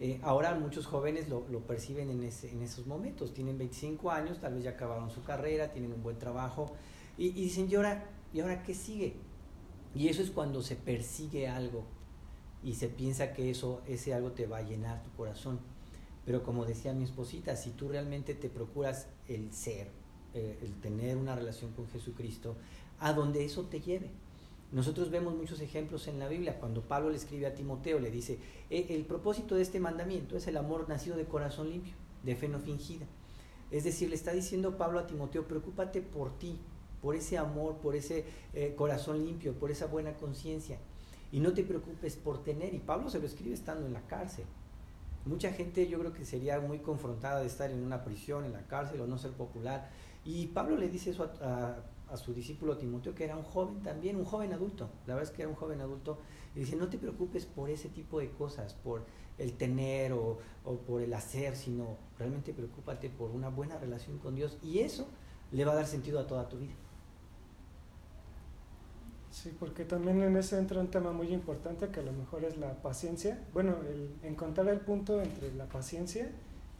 Eh, 0.00 0.18
ahora 0.22 0.54
muchos 0.54 0.86
jóvenes 0.86 1.28
lo, 1.28 1.44
perciben 1.66 2.10
en, 2.10 2.22
en, 2.22 2.62
esos 2.62 2.86
momentos, 2.86 3.34
tienen 3.34 3.58
25 3.58 4.10
años, 4.10 4.40
tal 4.40 4.54
vez 4.54 4.64
ya 4.64 4.70
acabaron 4.70 5.10
su 5.10 5.22
carrera, 5.22 5.72
tienen 5.72 5.92
un 5.92 6.02
buen 6.02 6.18
trabajo 6.18 6.72
y, 7.18 7.26
y 7.26 7.32
dicen, 7.32 7.68
¿y 7.70 7.74
ahora, 7.74 8.06
¿y 8.32 8.40
ahora 8.40 8.62
qué 8.62 8.72
sigue? 8.72 9.14
Y 9.94 10.08
eso 10.08 10.22
es 10.22 10.30
cuando 10.30 10.62
se 10.62 10.74
persigue 10.74 11.48
algo 11.48 11.84
y 12.64 12.74
se 12.74 12.88
piensa 12.88 13.34
que 13.34 13.50
eso, 13.50 13.82
ese 13.86 14.14
algo 14.14 14.32
te 14.32 14.46
va 14.46 14.58
a 14.58 14.62
llenar 14.62 15.02
tu 15.02 15.10
corazón 15.10 15.60
pero 16.24 16.42
como 16.42 16.64
decía 16.64 16.92
mi 16.92 17.04
esposita, 17.04 17.56
si 17.56 17.70
tú 17.70 17.88
realmente 17.88 18.34
te 18.34 18.48
procuras 18.48 19.08
el 19.28 19.52
ser, 19.52 19.88
eh, 20.34 20.58
el 20.62 20.74
tener 20.80 21.16
una 21.16 21.34
relación 21.34 21.72
con 21.72 21.88
Jesucristo, 21.88 22.56
a 22.98 23.12
donde 23.12 23.44
eso 23.44 23.64
te 23.64 23.80
lleve. 23.80 24.10
Nosotros 24.72 25.10
vemos 25.10 25.34
muchos 25.34 25.60
ejemplos 25.60 26.06
en 26.06 26.20
la 26.20 26.28
Biblia. 26.28 26.60
Cuando 26.60 26.82
Pablo 26.82 27.10
le 27.10 27.16
escribe 27.16 27.46
a 27.46 27.54
Timoteo, 27.54 27.98
le 27.98 28.10
dice, 28.10 28.38
e, 28.70 28.94
el 28.94 29.04
propósito 29.04 29.56
de 29.56 29.62
este 29.62 29.80
mandamiento 29.80 30.36
es 30.36 30.46
el 30.46 30.56
amor 30.56 30.88
nacido 30.88 31.16
de 31.16 31.24
corazón 31.24 31.70
limpio, 31.70 31.94
de 32.22 32.36
fe 32.36 32.48
no 32.48 32.60
fingida. 32.60 33.06
Es 33.70 33.84
decir, 33.84 34.08
le 34.08 34.14
está 34.14 34.32
diciendo 34.32 34.76
Pablo 34.76 35.00
a 35.00 35.06
Timoteo, 35.06 35.48
preocúpate 35.48 36.02
por 36.02 36.38
ti, 36.38 36.58
por 37.02 37.16
ese 37.16 37.38
amor, 37.38 37.76
por 37.76 37.96
ese 37.96 38.24
eh, 38.54 38.74
corazón 38.76 39.24
limpio, 39.24 39.54
por 39.54 39.70
esa 39.70 39.86
buena 39.86 40.14
conciencia. 40.14 40.78
Y 41.32 41.40
no 41.40 41.52
te 41.52 41.64
preocupes 41.64 42.16
por 42.16 42.42
tener. 42.42 42.74
Y 42.74 42.78
Pablo 42.78 43.10
se 43.10 43.18
lo 43.18 43.26
escribe 43.26 43.54
estando 43.54 43.86
en 43.86 43.92
la 43.92 44.06
cárcel. 44.06 44.44
Mucha 45.26 45.52
gente 45.52 45.86
yo 45.86 45.98
creo 45.98 46.12
que 46.12 46.24
sería 46.24 46.60
muy 46.60 46.78
confrontada 46.78 47.40
de 47.40 47.46
estar 47.46 47.70
en 47.70 47.82
una 47.82 48.04
prisión, 48.04 48.44
en 48.44 48.52
la 48.52 48.66
cárcel 48.66 49.00
o 49.00 49.06
no 49.06 49.18
ser 49.18 49.32
popular. 49.32 49.90
Y 50.24 50.46
Pablo 50.48 50.76
le 50.76 50.88
dice 50.88 51.10
eso 51.10 51.30
a, 51.42 52.16
su 52.16 52.34
discípulo 52.34 52.76
Timoteo, 52.76 53.14
que 53.14 53.24
era 53.24 53.36
un 53.36 53.44
joven 53.44 53.82
también, 53.82 54.16
un 54.16 54.24
joven 54.24 54.52
adulto. 54.52 54.90
La 55.06 55.14
verdad 55.14 55.30
es 55.30 55.36
que 55.36 55.42
era 55.42 55.48
un 55.48 55.56
joven 55.56 55.80
adulto. 55.80 56.18
Y 56.56 56.60
dice, 56.60 56.74
no 56.74 56.88
te 56.88 56.98
preocupes 56.98 57.46
por 57.46 57.70
ese 57.70 57.88
tipo 57.88 58.18
de 58.18 58.30
cosas, 58.30 58.74
por 58.74 59.04
el 59.38 59.52
tener 59.52 60.12
o, 60.12 60.38
o 60.64 60.76
por 60.78 61.02
el 61.02 61.12
hacer, 61.14 61.54
sino 61.54 61.96
realmente 62.18 62.52
preocúpate 62.52 63.10
por 63.10 63.30
una 63.30 63.48
buena 63.48 63.78
relación 63.78 64.18
con 64.18 64.34
Dios. 64.34 64.58
Y 64.62 64.80
eso 64.80 65.06
le 65.52 65.64
va 65.64 65.72
a 65.72 65.76
dar 65.76 65.86
sentido 65.86 66.18
a 66.18 66.26
toda 66.26 66.48
tu 66.48 66.58
vida. 66.58 66.74
Sí, 69.30 69.54
porque 69.58 69.84
también 69.84 70.20
en 70.22 70.36
ese 70.36 70.58
entra 70.58 70.80
un 70.80 70.88
tema 70.90 71.12
muy 71.12 71.32
importante 71.32 71.88
que 71.88 72.00
a 72.00 72.02
lo 72.02 72.12
mejor 72.12 72.44
es 72.44 72.56
la 72.58 72.74
paciencia. 72.82 73.38
Bueno, 73.52 73.76
el 73.88 74.10
encontrar 74.28 74.68
el 74.68 74.80
punto 74.80 75.22
entre 75.22 75.54
la 75.54 75.66
paciencia 75.66 76.30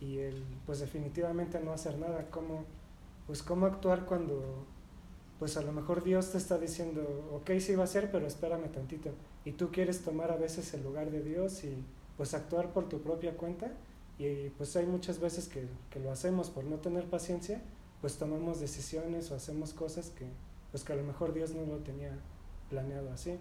y 0.00 0.18
el, 0.18 0.44
pues 0.66 0.80
definitivamente 0.80 1.60
no 1.60 1.72
hacer 1.72 1.96
nada. 1.98 2.26
Cómo, 2.30 2.64
pues 3.28 3.44
cómo 3.44 3.66
actuar 3.66 4.04
cuando, 4.04 4.66
pues 5.38 5.56
a 5.56 5.62
lo 5.62 5.72
mejor 5.72 6.02
Dios 6.02 6.32
te 6.32 6.38
está 6.38 6.58
diciendo, 6.58 7.30
ok, 7.32 7.52
sí 7.60 7.76
va 7.76 7.84
a 7.84 7.86
ser, 7.86 8.10
pero 8.10 8.26
espérame 8.26 8.68
tantito. 8.72 9.10
Y 9.44 9.52
tú 9.52 9.70
quieres 9.70 10.02
tomar 10.02 10.32
a 10.32 10.36
veces 10.36 10.74
el 10.74 10.82
lugar 10.82 11.10
de 11.12 11.22
Dios 11.22 11.62
y 11.62 11.84
pues 12.16 12.34
actuar 12.34 12.72
por 12.72 12.88
tu 12.88 13.00
propia 13.00 13.36
cuenta. 13.36 13.70
Y 14.18 14.50
pues 14.50 14.74
hay 14.76 14.86
muchas 14.86 15.20
veces 15.20 15.46
que, 15.46 15.68
que 15.88 16.00
lo 16.00 16.10
hacemos 16.10 16.50
por 16.50 16.64
no 16.64 16.76
tener 16.76 17.04
paciencia, 17.04 17.62
pues 18.00 18.18
tomamos 18.18 18.58
decisiones 18.58 19.30
o 19.30 19.36
hacemos 19.36 19.72
cosas 19.72 20.10
que, 20.10 20.26
pues 20.72 20.82
que 20.82 20.92
a 20.92 20.96
lo 20.96 21.04
mejor 21.04 21.32
Dios 21.32 21.52
no 21.54 21.64
lo 21.64 21.78
tenía 21.78 22.18
planeado 22.70 23.12
así. 23.12 23.38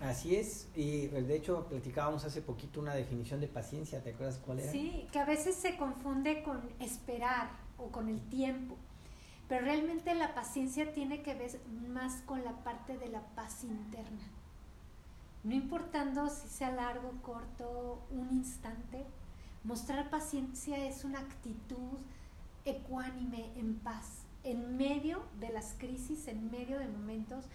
Así 0.00 0.36
es, 0.36 0.68
y 0.74 1.08
pues, 1.08 1.26
de 1.26 1.36
hecho 1.36 1.66
platicábamos 1.68 2.24
hace 2.24 2.42
poquito 2.42 2.80
una 2.80 2.94
definición 2.94 3.40
de 3.40 3.48
paciencia, 3.48 4.02
¿te 4.02 4.10
acuerdas 4.10 4.38
cuál 4.44 4.60
era? 4.60 4.70
Sí, 4.70 5.06
que 5.10 5.18
a 5.18 5.24
veces 5.24 5.54
se 5.54 5.76
confunde 5.76 6.42
con 6.42 6.60
esperar 6.80 7.48
o 7.78 7.86
con 7.90 8.10
el 8.10 8.20
tiempo, 8.28 8.76
pero 9.48 9.64
realmente 9.64 10.14
la 10.14 10.34
paciencia 10.34 10.92
tiene 10.92 11.22
que 11.22 11.34
ver 11.34 11.58
más 11.88 12.20
con 12.26 12.44
la 12.44 12.52
parte 12.62 12.98
de 12.98 13.08
la 13.08 13.22
paz 13.34 13.64
interna. 13.64 14.30
No 15.44 15.54
importando 15.54 16.28
si 16.28 16.48
sea 16.48 16.72
largo, 16.72 17.12
corto, 17.22 18.02
un 18.10 18.28
instante, 18.32 19.06
mostrar 19.64 20.10
paciencia 20.10 20.76
es 20.86 21.04
una 21.04 21.20
actitud 21.20 21.98
ecuánime, 22.66 23.50
en 23.56 23.76
paz, 23.76 24.24
en 24.44 24.76
medio 24.76 25.22
de 25.40 25.50
las 25.50 25.74
crisis, 25.78 26.28
en 26.28 26.50
medio 26.50 26.78
de 26.78 26.88
momentos 26.88 27.46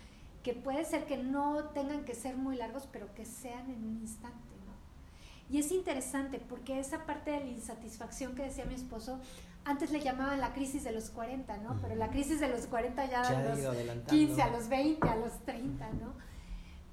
que 0.43 0.53
puede 0.53 0.85
ser 0.85 1.05
que 1.05 1.17
no 1.17 1.65
tengan 1.65 2.03
que 2.03 2.15
ser 2.15 2.35
muy 2.35 2.55
largos, 2.55 2.87
pero 2.91 3.13
que 3.13 3.25
sean 3.25 3.69
en 3.69 3.83
un 3.83 3.97
instante, 4.01 4.55
¿no? 4.65 5.53
Y 5.55 5.59
es 5.59 5.71
interesante 5.71 6.39
porque 6.39 6.79
esa 6.79 7.05
parte 7.05 7.31
de 7.31 7.41
la 7.41 7.49
insatisfacción 7.49 8.35
que 8.35 8.43
decía 8.43 8.65
mi 8.65 8.73
esposo, 8.73 9.19
antes 9.63 9.91
le 9.91 9.99
llamaban 9.99 10.39
la 10.39 10.53
crisis 10.53 10.83
de 10.83 10.91
los 10.91 11.09
40, 11.09 11.57
¿no? 11.57 11.77
Pero 11.81 11.95
la 11.95 12.09
crisis 12.09 12.39
de 12.39 12.47
los 12.47 12.65
40 12.65 13.05
ya, 13.05 13.21
a 13.21 13.43
los 13.43 13.59
15, 14.07 14.41
a 14.41 14.49
los 14.49 14.67
20, 14.69 15.07
a 15.07 15.15
los 15.15 15.39
30, 15.45 15.89
¿no? 15.93 16.13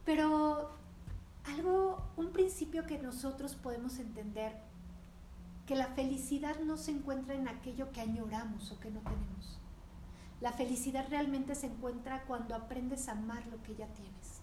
Pero 0.05 0.71
algo, 1.45 2.03
un 2.17 2.33
principio 2.33 2.85
que 2.87 2.99
nosotros 2.99 3.55
podemos 3.55 3.99
entender, 3.99 4.53
que 5.67 5.75
la 5.75 5.87
felicidad 5.89 6.61
no 6.61 6.77
se 6.77 6.91
encuentra 6.91 7.35
en 7.35 7.49
aquello 7.49 7.91
que 7.93 8.01
añoramos 8.01 8.71
o 8.73 8.81
que 8.81 8.91
no 8.91 9.01
tenemos 9.01 9.59
la 10.41 10.53
felicidad 10.53 11.07
realmente 11.09 11.55
se 11.55 11.67
encuentra 11.67 12.23
cuando 12.25 12.55
aprendes 12.55 13.09
a 13.09 13.13
amar 13.13 13.47
lo 13.49 13.63
que 13.63 13.75
ya 13.75 13.87
tienes. 13.89 14.41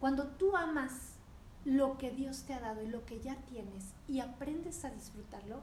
Cuando 0.00 0.26
tú 0.26 0.56
amas 0.56 1.14
lo 1.64 1.98
que 1.98 2.10
Dios 2.10 2.44
te 2.44 2.54
ha 2.54 2.60
dado 2.60 2.82
y 2.82 2.88
lo 2.88 3.04
que 3.04 3.20
ya 3.20 3.36
tienes 3.36 3.92
y 4.08 4.20
aprendes 4.20 4.84
a 4.84 4.90
disfrutarlo, 4.90 5.60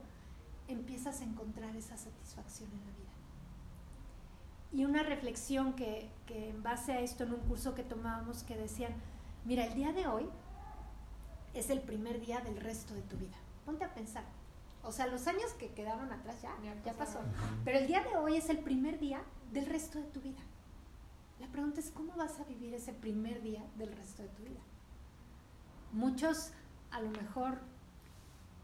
empiezas 0.68 1.20
a 1.20 1.24
encontrar 1.24 1.76
esa 1.76 1.96
satisfacción 1.96 2.70
en 2.70 2.80
la 2.80 2.92
vida. 2.92 3.08
Y 4.72 4.84
una 4.84 5.02
reflexión 5.02 5.74
que, 5.74 6.08
que 6.26 6.50
en 6.50 6.62
base 6.62 6.92
a 6.92 7.00
esto 7.00 7.24
en 7.24 7.32
un 7.32 7.40
curso 7.40 7.74
que 7.74 7.82
tomábamos 7.82 8.42
que 8.44 8.56
decían, 8.56 8.92
mira, 9.44 9.64
el 9.64 9.74
día 9.74 9.92
de 9.92 10.06
hoy 10.06 10.28
es 11.54 11.70
el 11.70 11.80
primer 11.80 12.20
día 12.20 12.40
del 12.40 12.60
resto 12.60 12.94
de 12.94 13.02
tu 13.02 13.16
vida. 13.16 13.36
Ponte 13.64 13.84
a 13.84 13.94
pensar, 13.94 14.24
o 14.82 14.92
sea, 14.92 15.06
los 15.06 15.26
años 15.26 15.52
que 15.58 15.70
quedaron 15.70 16.12
atrás 16.12 16.40
ya, 16.42 16.54
ya, 16.84 16.92
pasó. 16.94 17.20
Pero 17.64 17.78
el 17.78 17.86
día 17.86 18.02
de 18.02 18.16
hoy 18.16 18.36
es 18.36 18.48
el 18.48 18.58
primer 18.58 18.98
día 18.98 19.22
del 19.52 19.66
resto 19.66 19.98
de 19.98 20.06
tu 20.06 20.20
vida. 20.20 20.40
La 21.40 21.46
pregunta 21.48 21.80
es, 21.80 21.90
¿cómo 21.90 22.14
vas 22.16 22.40
a 22.40 22.44
vivir 22.44 22.74
ese 22.74 22.92
primer 22.92 23.42
día 23.42 23.62
del 23.76 23.92
resto 23.94 24.22
de 24.22 24.28
tu 24.30 24.42
vida? 24.42 24.60
Muchos 25.92 26.52
a 26.90 27.00
lo 27.00 27.10
mejor 27.10 27.58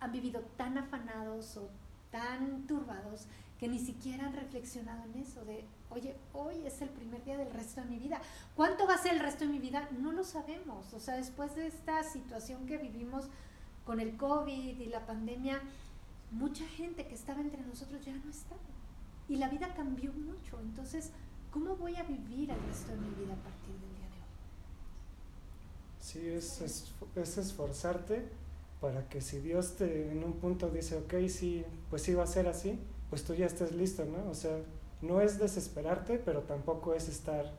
han 0.01 0.13
vivido 0.13 0.41
tan 0.57 0.79
afanados 0.79 1.57
o 1.57 1.69
tan 2.11 2.67
turbados 2.67 3.27
que 3.59 3.69
ni 3.69 3.79
siquiera 3.79 4.27
han 4.27 4.35
reflexionado 4.35 5.05
en 5.05 5.21
eso, 5.21 5.45
de, 5.45 5.65
oye, 5.91 6.17
hoy 6.33 6.67
es 6.67 6.83
el 6.83 6.89
primer 6.89 7.25
día 7.25 7.39
del 7.39 7.53
resto 7.53 7.81
de 7.81 7.87
mi 7.87 7.99
vida. 7.99 8.21
¿Cuánto 8.57 8.87
va 8.87 8.95
a 8.95 8.99
ser 8.99 9.15
el 9.15 9.21
resto 9.21 9.45
de 9.45 9.51
mi 9.51 9.59
vida? 9.59 9.89
No 9.99 10.13
lo 10.13 10.25
sabemos. 10.25 10.93
O 10.93 11.01
sea, 11.01 11.15
después 11.15 11.55
de 11.55 11.67
esta 11.67 12.03
situación 12.03 12.67
que 12.67 12.79
vivimos 12.79 13.27
con 13.85 14.01
el 14.01 14.17
COVID 14.17 14.81
y 14.81 14.87
la 14.87 15.07
pandemia, 15.07 15.61
mucha 16.35 16.67
gente 16.67 17.07
que 17.07 17.15
estaba 17.15 17.41
entre 17.41 17.63
nosotros 17.63 18.05
ya 18.05 18.13
no 18.13 18.31
está. 18.31 18.57
Y 19.29 19.37
la 19.37 19.49
vida 19.49 19.73
cambió 19.75 20.13
mucho. 20.13 20.61
Entonces, 20.61 21.11
¿cómo 21.51 21.77
voy 21.77 21.97
a 21.97 22.03
vivir 22.03 22.51
el 22.51 22.61
resto 22.69 22.93
de 22.93 22.99
mi 22.99 23.11
vida 23.15 23.33
a 23.33 23.43
partir 23.43 23.75
del 23.75 23.95
día 23.97 24.09
de 24.09 24.21
hoy? 24.21 24.29
Sí, 26.01 26.29
es, 26.29 26.61
es, 27.17 27.39
esforzarte 27.39 28.29
para 28.81 29.09
que 29.09 29.23
si 29.23 29.39
Dios 29.39 29.77
te 29.77 30.13
en 30.13 30.23
un 30.23 30.35
punto 30.35 30.69
dice, 30.69 30.97
ok, 30.97 31.29
sí, 31.29 31.65
pues 31.89 32.03
sí 32.03 32.13
va 32.13 32.25
a 32.25 32.27
ser 32.27 32.49
así, 32.49 32.79
pues 33.09 33.25
tú 33.25 33.35
ya 33.35 33.47
estés 33.47 33.73
listo, 33.73 34.05
¿no? 34.05 34.29
O 34.29 34.35
sea, 34.35 34.59
no 35.01 35.21
es 35.21 35.39
desesperarte, 35.39 36.19
pero 36.19 36.43
tampoco 36.43 36.95
es 36.95 37.09
estar 37.09 37.51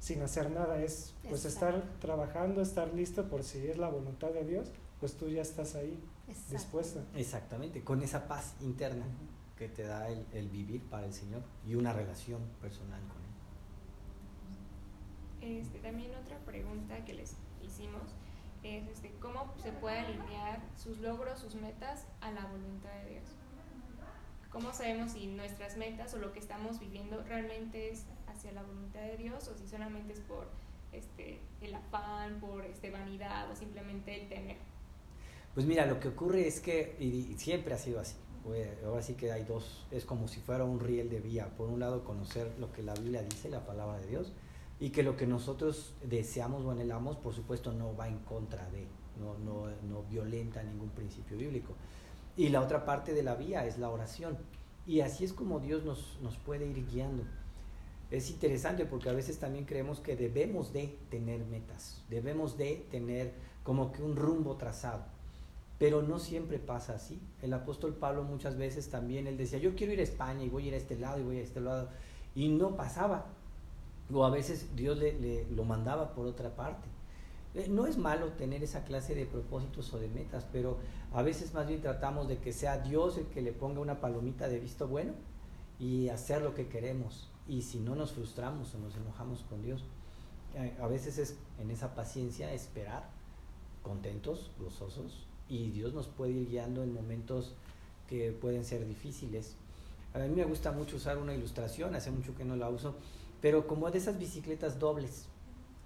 sin 0.00 0.22
hacer 0.22 0.50
nada, 0.50 0.82
es 0.82 1.12
pues 1.28 1.44
estar 1.44 1.84
trabajando, 2.00 2.62
estar 2.62 2.92
listo 2.94 3.28
por 3.28 3.42
si 3.42 3.66
es 3.66 3.78
la 3.78 3.88
voluntad 3.88 4.30
de 4.30 4.44
Dios, 4.44 4.68
pues 5.00 5.14
tú 5.14 5.28
ya 5.28 5.42
estás 5.42 5.74
ahí 5.74 5.98
dispuesta. 6.50 7.04
Exactamente, 7.14 7.82
con 7.82 8.02
esa 8.02 8.28
paz 8.28 8.54
interna 8.60 9.06
que 9.56 9.68
te 9.68 9.82
da 9.82 10.08
el, 10.08 10.48
vivir 10.48 10.82
para 10.84 11.06
el 11.06 11.12
Señor 11.12 11.42
y 11.66 11.74
una 11.74 11.92
relación 11.92 12.40
personal 12.60 13.00
con 13.00 13.16
Él. 15.42 15.58
Este, 15.60 15.78
también 15.78 16.14
otra 16.14 16.38
pregunta 16.38 17.04
que 17.04 17.14
les 17.14 17.34
hicimos 17.62 18.02
es 18.62 18.88
este, 18.88 19.12
cómo 19.20 19.52
se 19.62 19.72
puede 19.72 19.98
alinear 19.98 20.60
sus 20.76 20.98
logros, 20.98 21.40
sus 21.40 21.54
metas 21.54 22.06
a 22.20 22.30
la 22.30 22.46
voluntad 22.46 22.92
de 23.04 23.10
Dios. 23.10 23.24
¿Cómo 24.50 24.72
sabemos 24.72 25.12
si 25.12 25.26
nuestras 25.26 25.76
metas 25.76 26.14
o 26.14 26.18
lo 26.18 26.32
que 26.32 26.38
estamos 26.38 26.80
viviendo 26.80 27.22
realmente 27.24 27.90
es 27.90 28.06
hacia 28.26 28.52
la 28.52 28.62
voluntad 28.62 29.00
de 29.00 29.16
Dios 29.16 29.46
o 29.48 29.54
si 29.56 29.68
solamente 29.68 30.12
es 30.14 30.20
por 30.20 30.48
este, 30.92 31.40
el 31.60 31.74
afán, 31.74 32.40
por 32.40 32.64
este, 32.64 32.90
vanidad 32.90 33.50
o 33.50 33.56
simplemente 33.56 34.22
el 34.22 34.28
tener? 34.28 34.56
Pues 35.58 35.66
mira, 35.66 35.86
lo 35.86 35.98
que 35.98 36.06
ocurre 36.06 36.46
es 36.46 36.60
que, 36.60 36.94
y 37.00 37.36
siempre 37.36 37.74
ha 37.74 37.78
sido 37.78 37.98
así, 37.98 38.14
ahora 38.86 39.02
sí 39.02 39.14
que 39.14 39.32
hay 39.32 39.42
dos, 39.42 39.88
es 39.90 40.04
como 40.04 40.28
si 40.28 40.38
fuera 40.38 40.62
un 40.62 40.78
riel 40.78 41.10
de 41.10 41.18
vía. 41.18 41.48
Por 41.56 41.68
un 41.68 41.80
lado, 41.80 42.04
conocer 42.04 42.54
lo 42.60 42.70
que 42.70 42.84
la 42.84 42.94
Biblia 42.94 43.24
dice, 43.24 43.48
la 43.48 43.66
palabra 43.66 43.98
de 43.98 44.06
Dios, 44.06 44.32
y 44.78 44.90
que 44.90 45.02
lo 45.02 45.16
que 45.16 45.26
nosotros 45.26 45.94
deseamos 46.04 46.64
o 46.64 46.70
anhelamos, 46.70 47.16
por 47.16 47.34
supuesto, 47.34 47.72
no 47.72 47.96
va 47.96 48.06
en 48.06 48.20
contra 48.20 48.70
de, 48.70 48.86
no, 49.18 49.36
no, 49.38 49.68
no 49.90 50.04
violenta 50.04 50.62
ningún 50.62 50.90
principio 50.90 51.36
bíblico. 51.36 51.74
Y 52.36 52.50
la 52.50 52.60
otra 52.60 52.84
parte 52.84 53.12
de 53.12 53.24
la 53.24 53.34
vía 53.34 53.66
es 53.66 53.78
la 53.78 53.90
oración. 53.90 54.38
Y 54.86 55.00
así 55.00 55.24
es 55.24 55.32
como 55.32 55.58
Dios 55.58 55.82
nos, 55.82 56.20
nos 56.22 56.36
puede 56.36 56.68
ir 56.68 56.86
guiando. 56.86 57.24
Es 58.12 58.30
interesante 58.30 58.86
porque 58.86 59.08
a 59.08 59.12
veces 59.12 59.40
también 59.40 59.64
creemos 59.64 59.98
que 59.98 60.14
debemos 60.14 60.72
de 60.72 60.96
tener 61.10 61.44
metas, 61.46 62.04
debemos 62.08 62.56
de 62.56 62.86
tener 62.92 63.34
como 63.64 63.90
que 63.90 64.04
un 64.04 64.14
rumbo 64.14 64.56
trazado. 64.56 65.17
Pero 65.78 66.02
no 66.02 66.18
siempre 66.18 66.58
pasa 66.58 66.94
así. 66.94 67.20
El 67.40 67.52
apóstol 67.52 67.94
Pablo 67.94 68.24
muchas 68.24 68.56
veces 68.56 68.90
también, 68.90 69.26
él 69.26 69.36
decía, 69.36 69.58
yo 69.58 69.74
quiero 69.76 69.92
ir 69.92 70.00
a 70.00 70.04
España 70.04 70.42
y 70.42 70.48
voy 70.48 70.64
a 70.64 70.68
ir 70.68 70.74
a 70.74 70.78
este 70.78 70.98
lado 70.98 71.20
y 71.20 71.22
voy 71.22 71.38
a 71.38 71.42
este 71.42 71.60
lado. 71.60 71.88
Y 72.34 72.48
no 72.48 72.76
pasaba. 72.76 73.26
O 74.12 74.24
a 74.24 74.30
veces 74.30 74.74
Dios 74.74 74.96
le, 74.98 75.46
lo 75.50 75.64
mandaba 75.64 76.14
por 76.14 76.26
otra 76.26 76.56
parte. 76.56 76.88
Eh, 77.54 77.68
no 77.68 77.86
es 77.86 77.96
malo 77.96 78.32
tener 78.32 78.62
esa 78.62 78.84
clase 78.84 79.14
de 79.14 79.26
propósitos 79.26 79.92
o 79.92 79.98
de 79.98 80.08
metas, 80.08 80.46
pero 80.52 80.78
a 81.12 81.22
veces 81.22 81.54
más 81.54 81.66
bien 81.66 81.80
tratamos 81.80 82.28
de 82.28 82.38
que 82.38 82.52
sea 82.52 82.78
Dios 82.78 83.16
el 83.16 83.26
que 83.26 83.42
le 83.42 83.52
ponga 83.52 83.80
una 83.80 84.00
palomita 84.00 84.48
de 84.48 84.58
visto 84.58 84.88
bueno 84.88 85.12
y 85.78 86.08
hacer 86.08 86.42
lo 86.42 86.54
que 86.54 86.68
queremos. 86.68 87.30
Y 87.46 87.62
si 87.62 87.80
no 87.80 87.94
nos 87.94 88.12
frustramos 88.12 88.74
o 88.74 88.78
nos 88.78 88.96
enojamos 88.96 89.44
con 89.48 89.62
Dios, 89.62 89.84
eh, 90.54 90.76
a 90.80 90.86
veces 90.86 91.18
es 91.18 91.38
en 91.58 91.70
esa 91.70 91.94
paciencia 91.94 92.52
esperar, 92.52 93.08
contentos, 93.82 94.50
gozosos, 94.58 95.26
y 95.48 95.70
Dios 95.70 95.94
nos 95.94 96.06
puede 96.06 96.32
ir 96.32 96.48
guiando 96.48 96.82
en 96.82 96.92
momentos 96.92 97.54
que 98.08 98.32
pueden 98.32 98.64
ser 98.64 98.86
difíciles. 98.86 99.54
A 100.14 100.18
mí 100.20 100.34
me 100.34 100.44
gusta 100.44 100.72
mucho 100.72 100.96
usar 100.96 101.18
una 101.18 101.34
ilustración, 101.34 101.94
hace 101.94 102.10
mucho 102.10 102.34
que 102.36 102.44
no 102.44 102.56
la 102.56 102.68
uso, 102.68 102.94
pero 103.40 103.66
como 103.66 103.90
de 103.90 103.98
esas 103.98 104.18
bicicletas 104.18 104.78
dobles, 104.78 105.26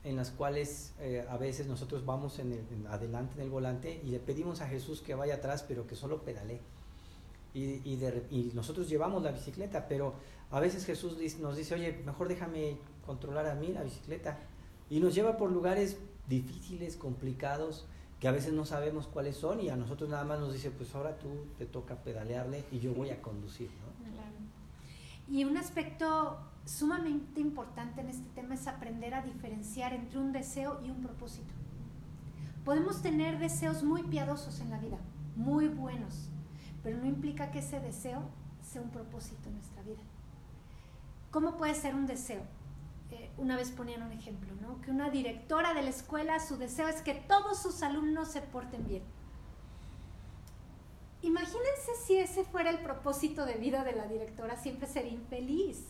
en 0.05 0.17
las 0.17 0.31
cuales 0.31 0.93
eh, 1.01 1.25
a 1.29 1.37
veces 1.37 1.67
nosotros 1.67 2.05
vamos 2.05 2.39
en, 2.39 2.67
adelante 2.89 3.35
en 3.37 3.43
el 3.43 3.51
volante 3.51 4.01
y 4.05 4.09
le 4.09 4.19
pedimos 4.19 4.61
a 4.61 4.67
Jesús 4.67 5.01
que 5.01 5.15
vaya 5.15 5.35
atrás, 5.35 5.65
pero 5.67 5.87
que 5.87 5.95
solo 5.95 6.23
pedale. 6.23 6.61
Y, 7.55 7.83
y, 7.85 8.51
nosotros 8.55 8.89
llevamos 8.89 9.23
la 9.23 9.31
bicicleta, 9.31 9.87
pero 9.87 10.15
a 10.51 10.59
veces 10.59 10.87
Jesús 10.87 11.19
nos 11.39 11.57
dice, 11.57 11.75
oye, 11.75 12.01
mejor 12.07 12.29
déjame 12.29 12.79
controlar 13.05 13.47
a 13.47 13.55
mí 13.55 13.69
la 13.69 13.83
bicicleta. 13.83 14.39
Y 14.89 15.01
nos 15.01 15.15
lleva 15.15 15.37
por 15.37 15.51
lugares 15.51 15.99
difíciles, 16.29 16.97
complicados, 16.97 17.85
que 18.23 18.29
a 18.29 18.31
veces 18.31 18.53
no 18.53 18.65
sabemos 18.65 19.09
cuáles 19.09 19.37
son 19.37 19.59
y 19.59 19.69
a 19.69 19.75
nosotros 19.75 20.09
nada 20.09 20.23
más 20.23 20.39
nos 20.39 20.53
dice, 20.53 20.71
pues 20.71 20.95
ahora 20.95 21.19
tú 21.19 21.27
te 21.59 21.67
toca 21.67 21.97
pedalearle 21.97 22.65
y 22.71 22.79
yo 22.79 22.95
voy 22.95 23.11
a 23.11 23.21
conducir, 23.21 23.69
¿no? 23.69 25.35
Y 25.35 25.43
un 25.43 25.57
aspecto 25.57 26.39
sumamente 26.65 27.41
importante 27.41 28.01
en 28.01 28.11
este 28.11 28.29
tema 28.37 28.55
es 28.55 28.69
aprender 28.69 29.13
a 29.15 29.23
diferenciar 29.23 29.93
entre 29.93 30.21
un 30.21 30.31
deseo 30.31 30.81
y 30.87 30.91
un 30.91 31.03
propósito. 31.03 31.53
Podemos 32.65 33.03
tener 33.03 33.41
deseos 33.41 33.83
muy 33.83 34.05
piadosos 34.05 34.61
en 34.61 34.71
la 34.71 34.79
vida, 34.79 34.99
muy 35.35 35.67
buenos, 35.67 36.29
pero 36.85 36.99
no 36.99 37.07
implica 37.07 37.51
que 37.51 37.59
ese 37.59 37.81
deseo 37.81 38.23
sea 38.63 38.83
un 38.83 38.91
propósito 38.91 39.49
en 39.49 39.57
nuestra 39.57 39.83
vida. 39.83 40.03
¿Cómo 41.33 41.57
puede 41.57 41.75
ser 41.75 41.97
un 41.97 42.07
deseo? 42.07 42.43
Una 43.39 43.57
vez 43.57 43.71
ponían 43.71 44.03
un 44.03 44.13
ejemplo, 44.13 44.55
¿no? 44.61 44.81
Que 44.81 44.91
una 44.91 45.11
directora 45.11 45.75
de 45.75 45.83
la 45.83 45.91
escuela, 45.91 46.39
su 46.41 46.57
deseo 46.57 46.89
es 46.89 47.03
que 47.03 47.15
todos 47.15 47.61
sus 47.61 47.83
alumnos 47.83 48.29
se 48.29 48.41
porten 48.43 48.87
bien. 48.87 49.03
Imagínense 51.23 51.95
si 52.05 52.17
ese 52.17 52.45
fuera 52.45 52.71
el 52.71 52.81
propósito 52.81 53.47
de 53.47 53.55
vida 53.55 53.85
de 53.85 53.93
la 53.93 54.07
directora, 54.07 54.57
siempre 54.57 54.89
sería 54.89 55.13
infeliz. 55.13 55.85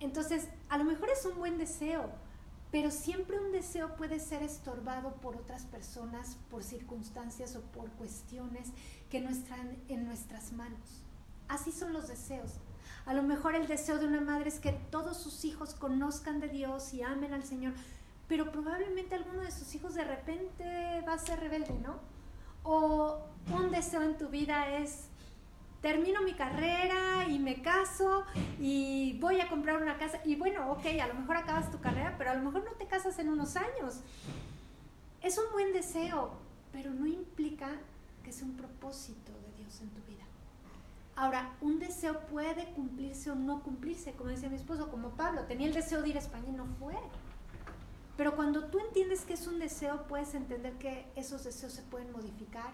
Entonces, 0.00 0.48
a 0.68 0.76
lo 0.76 0.84
mejor 0.84 1.08
es 1.08 1.24
un 1.24 1.38
buen 1.38 1.56
deseo, 1.56 2.10
pero 2.70 2.90
siempre 2.90 3.38
un 3.38 3.52
deseo 3.52 3.96
puede 3.96 4.20
ser 4.20 4.42
estorbado 4.42 5.14
por 5.14 5.36
otras 5.36 5.64
personas, 5.64 6.36
por 6.50 6.62
circunstancias 6.62 7.56
o 7.56 7.62
por 7.62 7.90
cuestiones 7.92 8.68
que 9.08 9.20
no 9.20 9.30
están 9.30 9.78
en 9.88 10.04
nuestras 10.04 10.52
manos. 10.52 11.04
Así 11.48 11.72
son 11.72 11.92
los 11.92 12.08
deseos. 12.08 12.52
A 13.06 13.14
lo 13.14 13.22
mejor 13.22 13.54
el 13.54 13.66
deseo 13.66 13.98
de 13.98 14.06
una 14.06 14.20
madre 14.20 14.48
es 14.48 14.60
que 14.60 14.72
todos 14.90 15.16
sus 15.16 15.44
hijos 15.44 15.74
conozcan 15.74 16.40
de 16.40 16.48
Dios 16.48 16.94
y 16.94 17.02
amen 17.02 17.34
al 17.34 17.44
Señor, 17.44 17.72
pero 18.28 18.50
probablemente 18.50 19.14
alguno 19.14 19.42
de 19.42 19.50
sus 19.50 19.74
hijos 19.74 19.94
de 19.94 20.04
repente 20.04 21.02
va 21.06 21.14
a 21.14 21.18
ser 21.18 21.40
rebelde, 21.40 21.74
¿no? 21.82 21.98
O 22.62 23.26
un 23.52 23.70
deseo 23.70 24.02
en 24.02 24.16
tu 24.16 24.28
vida 24.28 24.78
es 24.78 25.08
termino 25.84 26.22
mi 26.22 26.32
carrera 26.32 27.28
y 27.28 27.38
me 27.38 27.60
caso 27.60 28.24
y 28.58 29.18
voy 29.20 29.42
a 29.42 29.50
comprar 29.50 29.82
una 29.82 29.98
casa. 29.98 30.18
Y 30.24 30.34
bueno, 30.34 30.72
ok, 30.72 30.86
a 31.02 31.06
lo 31.08 31.14
mejor 31.14 31.36
acabas 31.36 31.70
tu 31.70 31.78
carrera, 31.78 32.14
pero 32.16 32.30
a 32.30 32.34
lo 32.34 32.42
mejor 32.42 32.64
no 32.64 32.70
te 32.70 32.86
casas 32.86 33.18
en 33.18 33.28
unos 33.28 33.54
años. 33.56 34.00
Es 35.22 35.36
un 35.36 35.44
buen 35.52 35.74
deseo, 35.74 36.32
pero 36.72 36.90
no 36.90 37.06
implica 37.06 37.68
que 38.24 38.32
sea 38.32 38.46
un 38.46 38.56
propósito 38.56 39.32
de 39.32 39.62
Dios 39.62 39.78
en 39.82 39.90
tu 39.90 40.00
vida. 40.10 40.24
Ahora, 41.16 41.54
un 41.60 41.78
deseo 41.78 42.20
puede 42.26 42.72
cumplirse 42.72 43.30
o 43.30 43.36
no 43.36 43.62
cumplirse, 43.62 44.12
como 44.12 44.30
decía 44.30 44.48
mi 44.48 44.56
esposo, 44.56 44.90
como 44.90 45.10
Pablo, 45.10 45.44
tenía 45.44 45.68
el 45.68 45.74
deseo 45.74 46.02
de 46.02 46.08
ir 46.08 46.16
a 46.16 46.20
España 46.20 46.48
y 46.48 46.52
no 46.52 46.66
fue. 46.78 46.94
Pero 48.16 48.34
cuando 48.34 48.64
tú 48.64 48.78
entiendes 48.80 49.24
que 49.24 49.34
es 49.34 49.46
un 49.46 49.58
deseo, 49.58 50.06
puedes 50.08 50.34
entender 50.34 50.74
que 50.74 51.06
esos 51.14 51.44
deseos 51.44 51.72
se 51.72 51.82
pueden 51.82 52.12
modificar 52.12 52.72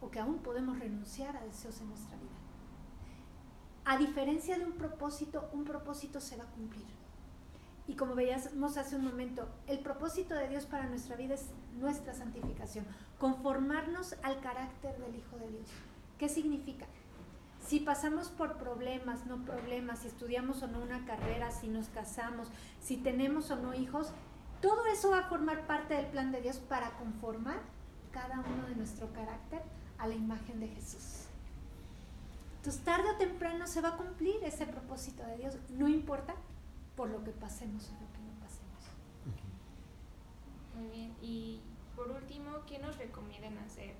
o 0.00 0.10
que 0.10 0.18
aún 0.18 0.38
podemos 0.38 0.78
renunciar 0.78 1.36
a 1.36 1.44
deseos 1.44 1.80
en 1.80 1.88
nuestra 1.88 2.16
vida. 2.16 2.30
A 3.84 3.98
diferencia 3.98 4.58
de 4.58 4.64
un 4.64 4.72
propósito, 4.72 5.48
un 5.52 5.64
propósito 5.64 6.20
se 6.20 6.36
va 6.36 6.44
a 6.44 6.50
cumplir. 6.50 6.86
Y 7.88 7.94
como 7.94 8.14
veíamos 8.14 8.76
hace 8.76 8.96
un 8.96 9.04
momento, 9.04 9.48
el 9.66 9.80
propósito 9.80 10.34
de 10.34 10.48
Dios 10.48 10.66
para 10.66 10.86
nuestra 10.86 11.16
vida 11.16 11.34
es 11.34 11.46
nuestra 11.78 12.14
santificación, 12.14 12.86
conformarnos 13.18 14.14
al 14.22 14.40
carácter 14.40 14.96
del 14.98 15.16
Hijo 15.16 15.36
de 15.38 15.48
Dios. 15.48 15.68
¿Qué 16.18 16.28
significa? 16.28 16.86
Si 17.72 17.80
pasamos 17.80 18.28
por 18.28 18.58
problemas, 18.58 19.24
no 19.24 19.46
problemas, 19.46 20.00
si 20.00 20.08
estudiamos 20.08 20.62
o 20.62 20.66
no 20.66 20.78
una 20.80 21.06
carrera, 21.06 21.50
si 21.50 21.68
nos 21.68 21.88
casamos, 21.88 22.48
si 22.82 22.98
tenemos 22.98 23.50
o 23.50 23.56
no 23.56 23.72
hijos, 23.72 24.12
todo 24.60 24.84
eso 24.92 25.08
va 25.08 25.20
a 25.20 25.28
formar 25.30 25.66
parte 25.66 25.94
del 25.94 26.04
plan 26.08 26.32
de 26.32 26.42
Dios 26.42 26.58
para 26.58 26.90
conformar 26.98 27.62
cada 28.10 28.40
uno 28.40 28.66
de 28.66 28.74
nuestro 28.74 29.10
carácter 29.14 29.62
a 29.96 30.06
la 30.06 30.14
imagen 30.14 30.60
de 30.60 30.68
Jesús. 30.68 31.28
Entonces, 32.58 32.84
tarde 32.84 33.10
o 33.10 33.16
temprano 33.16 33.66
se 33.66 33.80
va 33.80 33.88
a 33.88 33.96
cumplir 33.96 34.44
ese 34.44 34.66
propósito 34.66 35.22
de 35.22 35.38
Dios, 35.38 35.56
no 35.70 35.88
importa 35.88 36.34
por 36.94 37.08
lo 37.08 37.24
que 37.24 37.30
pasemos 37.30 37.88
o 37.88 37.92
lo 37.92 38.12
que 38.12 38.18
no 38.18 38.38
pasemos. 38.38 38.84
Muy 40.76 40.90
bien, 40.90 41.16
y 41.22 41.62
por 41.96 42.10
último, 42.10 42.50
¿qué 42.66 42.78
nos 42.78 42.98
recomiendan 42.98 43.56
hacer 43.56 43.94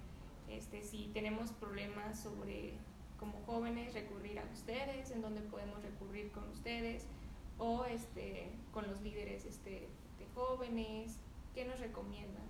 este, 0.52 0.83
si 0.83 1.09
tenemos 1.14 1.50
problemas 1.52 2.21
sobre, 2.21 2.75
como 3.23 3.41
jóvenes, 3.47 3.95
recurrir 3.95 4.41
a 4.41 4.45
ustedes, 4.52 5.12
en 5.12 5.23
dónde 5.23 5.43
podemos 5.43 5.81
recurrir 5.81 6.33
con 6.33 6.49
ustedes 6.50 7.07
o 7.57 7.85
este, 7.85 8.51
con 8.73 8.88
los 8.88 9.01
líderes 9.01 9.44
este, 9.44 9.88
de 10.18 10.27
jóvenes? 10.35 11.18
¿Qué 11.55 11.64
nos 11.64 11.79
recomiendan 11.79 12.42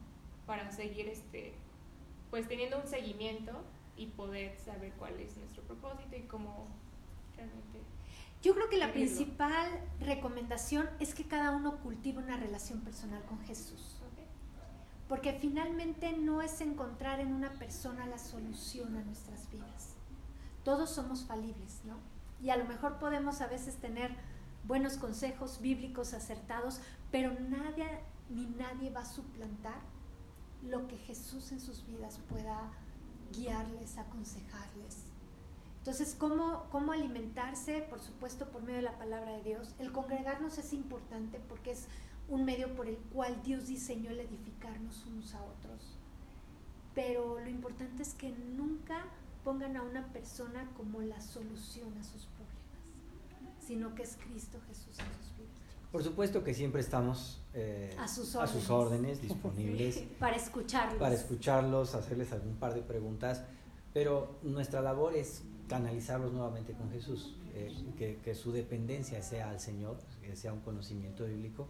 para 0.47 0.71
seguir 0.71 1.09
este, 1.09 1.53
pues 2.31 2.49
teniendo 2.49 2.81
un 2.81 2.87
seguimiento 2.87 3.53
y 3.99 4.07
poder 4.07 4.57
saber 4.57 4.95
cuál 4.99 5.21
es 5.21 5.37
nuestro 5.37 5.63
propósito 5.65 6.17
y 6.17 6.23
cómo 6.23 6.69
realmente... 7.37 7.81
Yo 8.41 8.55
creo 8.55 8.71
que 8.71 8.79
la 8.79 8.95
principal 8.95 9.69
recomendación 10.01 10.89
es 11.01 11.15
que 11.15 11.25
cada 11.25 11.51
uno 11.51 11.77
cultive 11.81 12.19
una 12.19 12.39
relación 12.39 12.81
personal 12.81 13.23
con 13.27 13.39
Jesús. 13.41 13.99
Porque 15.07 15.35
finalmente 15.35 16.17
no 16.17 16.41
es 16.41 16.63
encontrar 16.63 17.21
en 17.21 17.35
una 17.35 17.53
persona 17.53 18.07
la 18.07 18.17
solución 18.17 18.97
a 18.97 19.03
nuestras 19.03 19.51
vidas. 19.51 19.92
Todos 20.65 20.91
somos 20.91 21.25
falibles, 21.25 21.81
¿no? 21.85 21.97
Y 22.43 22.51
a 22.51 22.57
lo 22.57 22.65
mejor 22.65 22.99
podemos 22.99 23.41
a 23.41 23.47
veces 23.47 23.77
tener 23.77 24.15
buenos 24.65 24.97
consejos 24.97 25.61
bíblicos 25.61 26.15
acertados, 26.15 26.81
pero 27.11 27.33
nadie 27.49 27.87
ni 28.31 28.47
nadie 28.47 28.91
va 28.91 29.01
a 29.01 29.05
suplantar 29.05 29.81
lo 30.63 30.87
que 30.89 30.97
Jesús 30.97 31.53
en 31.53 31.61
sus 31.61 31.87
vidas 31.87 32.21
pueda 32.29 32.71
guiarles, 33.33 33.99
aconsejarles. 33.99 35.05
Entonces, 35.79 36.15
¿cómo, 36.17 36.67
¿cómo 36.71 36.93
alimentarse? 36.93 37.83
Por 37.91 38.01
supuesto, 38.01 38.49
por 38.51 38.63
medio 38.63 38.77
de 38.77 38.83
la 38.83 38.99
palabra 38.99 39.33
de 39.33 39.43
Dios. 39.43 39.75
El 39.81 39.91
congregarnos 39.91 40.57
es 40.59 40.73
importante 40.73 41.41
porque 41.49 41.73
es 41.73 41.89
un 42.29 42.45
medio 42.45 42.75
por 42.77 42.87
el 42.87 42.97
cual 42.97 43.43
Dios 43.43 43.67
diseñó 43.67 44.11
el 44.11 44.21
edificarnos 44.21 45.05
unos 45.07 45.35
a 45.35 45.43
otros. 45.43 45.99
Pero 46.95 47.41
lo 47.41 47.51
importante 47.51 48.03
es 48.03 48.15
que 48.15 48.31
nunca 48.31 49.05
pongan 49.45 49.77
a 49.77 49.83
una 49.83 50.07
persona 50.13 50.71
como 50.77 51.01
la 51.01 51.21
solución 51.21 51.97
a 51.99 52.05
sus 52.05 52.27
problemas, 52.27 53.67
sino 53.67 53.95
que 53.95 54.03
es 54.03 54.17
Cristo 54.17 54.59
Jesús 54.69 54.99
en 54.99 55.07
sus 55.07 55.37
vidas. 55.37 55.53
Por 55.91 56.03
supuesto 56.03 56.43
que 56.43 56.55
siempre 56.55 56.81
estamos 56.81 57.41
eh, 57.53 57.95
a, 57.99 58.09
sus 58.09 58.35
órdenes. 58.35 59.21
disponibles. 59.21 60.05
para 60.19 60.37
escucharlos. 60.37 60.99
Para 60.99 61.15
escucharlos, 61.15 61.95
hacerles 61.95 62.33
algún 62.33 62.57
par 62.57 62.75
de 62.75 62.81
preguntas, 62.81 63.43
pero 63.93 64.39
nuestra 64.43 64.81
labor 64.81 65.15
es 65.15 65.43
canalizarlos 65.69 66.33
nuevamente 66.33 66.73
con 66.73 66.91
Jesús, 66.91 67.37
eh, 67.55 68.19
que, 68.23 68.35
su 68.35 68.53
dependencia 68.53 69.23
sea 69.23 69.51
al 69.51 69.61
Señor, 69.61 69.99
que 70.23 70.35
sea 70.35 70.53
un 70.53 70.61
conocimiento 70.61 71.27
bíblico, 71.27 71.69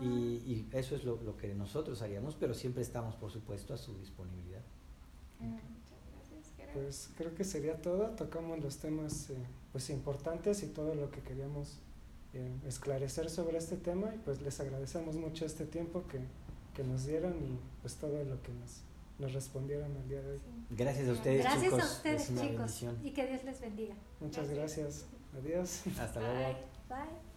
y, 0.00 0.66
eso 0.72 0.94
es 0.94 1.04
lo, 1.04 1.36
que 1.36 1.54
nosotros 1.54 2.00
haríamos, 2.00 2.34
pero 2.34 2.54
siempre 2.54 2.82
estamos, 2.82 3.16
por 3.16 3.30
supuesto, 3.30 3.74
a 3.74 3.76
su 3.76 3.96
disponibilidad. 3.98 4.62
Ah, 5.40 5.58
pues 6.72 7.10
creo 7.16 7.34
que 7.34 7.44
sería 7.44 7.80
todo, 7.80 8.10
tocamos 8.10 8.60
los 8.60 8.78
temas 8.78 9.30
eh, 9.30 9.34
pues 9.72 9.90
importantes 9.90 10.62
y 10.62 10.66
todo 10.66 10.94
lo 10.94 11.10
que 11.10 11.20
queríamos 11.20 11.78
eh, 12.34 12.52
esclarecer 12.66 13.30
sobre 13.30 13.58
este 13.58 13.76
tema 13.76 14.14
y 14.14 14.18
pues 14.18 14.40
les 14.40 14.60
agradecemos 14.60 15.16
mucho 15.16 15.44
este 15.44 15.64
tiempo 15.64 16.04
que, 16.08 16.20
que 16.74 16.84
nos 16.84 17.06
dieron 17.06 17.32
y 17.32 17.58
pues 17.82 17.96
todo 17.96 18.22
lo 18.24 18.42
que 18.42 18.52
nos, 18.52 18.82
nos 19.18 19.32
respondieron 19.32 19.94
el 19.96 20.08
día 20.08 20.22
de 20.22 20.32
hoy. 20.32 20.40
Gracias 20.70 21.08
a 21.08 21.12
ustedes, 21.12 21.42
gracias 21.42 21.64
chicos. 21.64 21.78
Gracias 21.78 22.30
a 22.30 22.32
ustedes, 22.32 22.50
chicos. 22.50 22.84
Y 23.02 23.10
que 23.10 23.26
Dios 23.26 23.44
les 23.44 23.60
bendiga. 23.60 23.94
Muchas 24.20 24.48
gracias. 24.50 25.06
Adiós. 25.36 25.82
Hasta 25.98 26.20
luego. 26.20 26.58
Bye. 26.88 27.29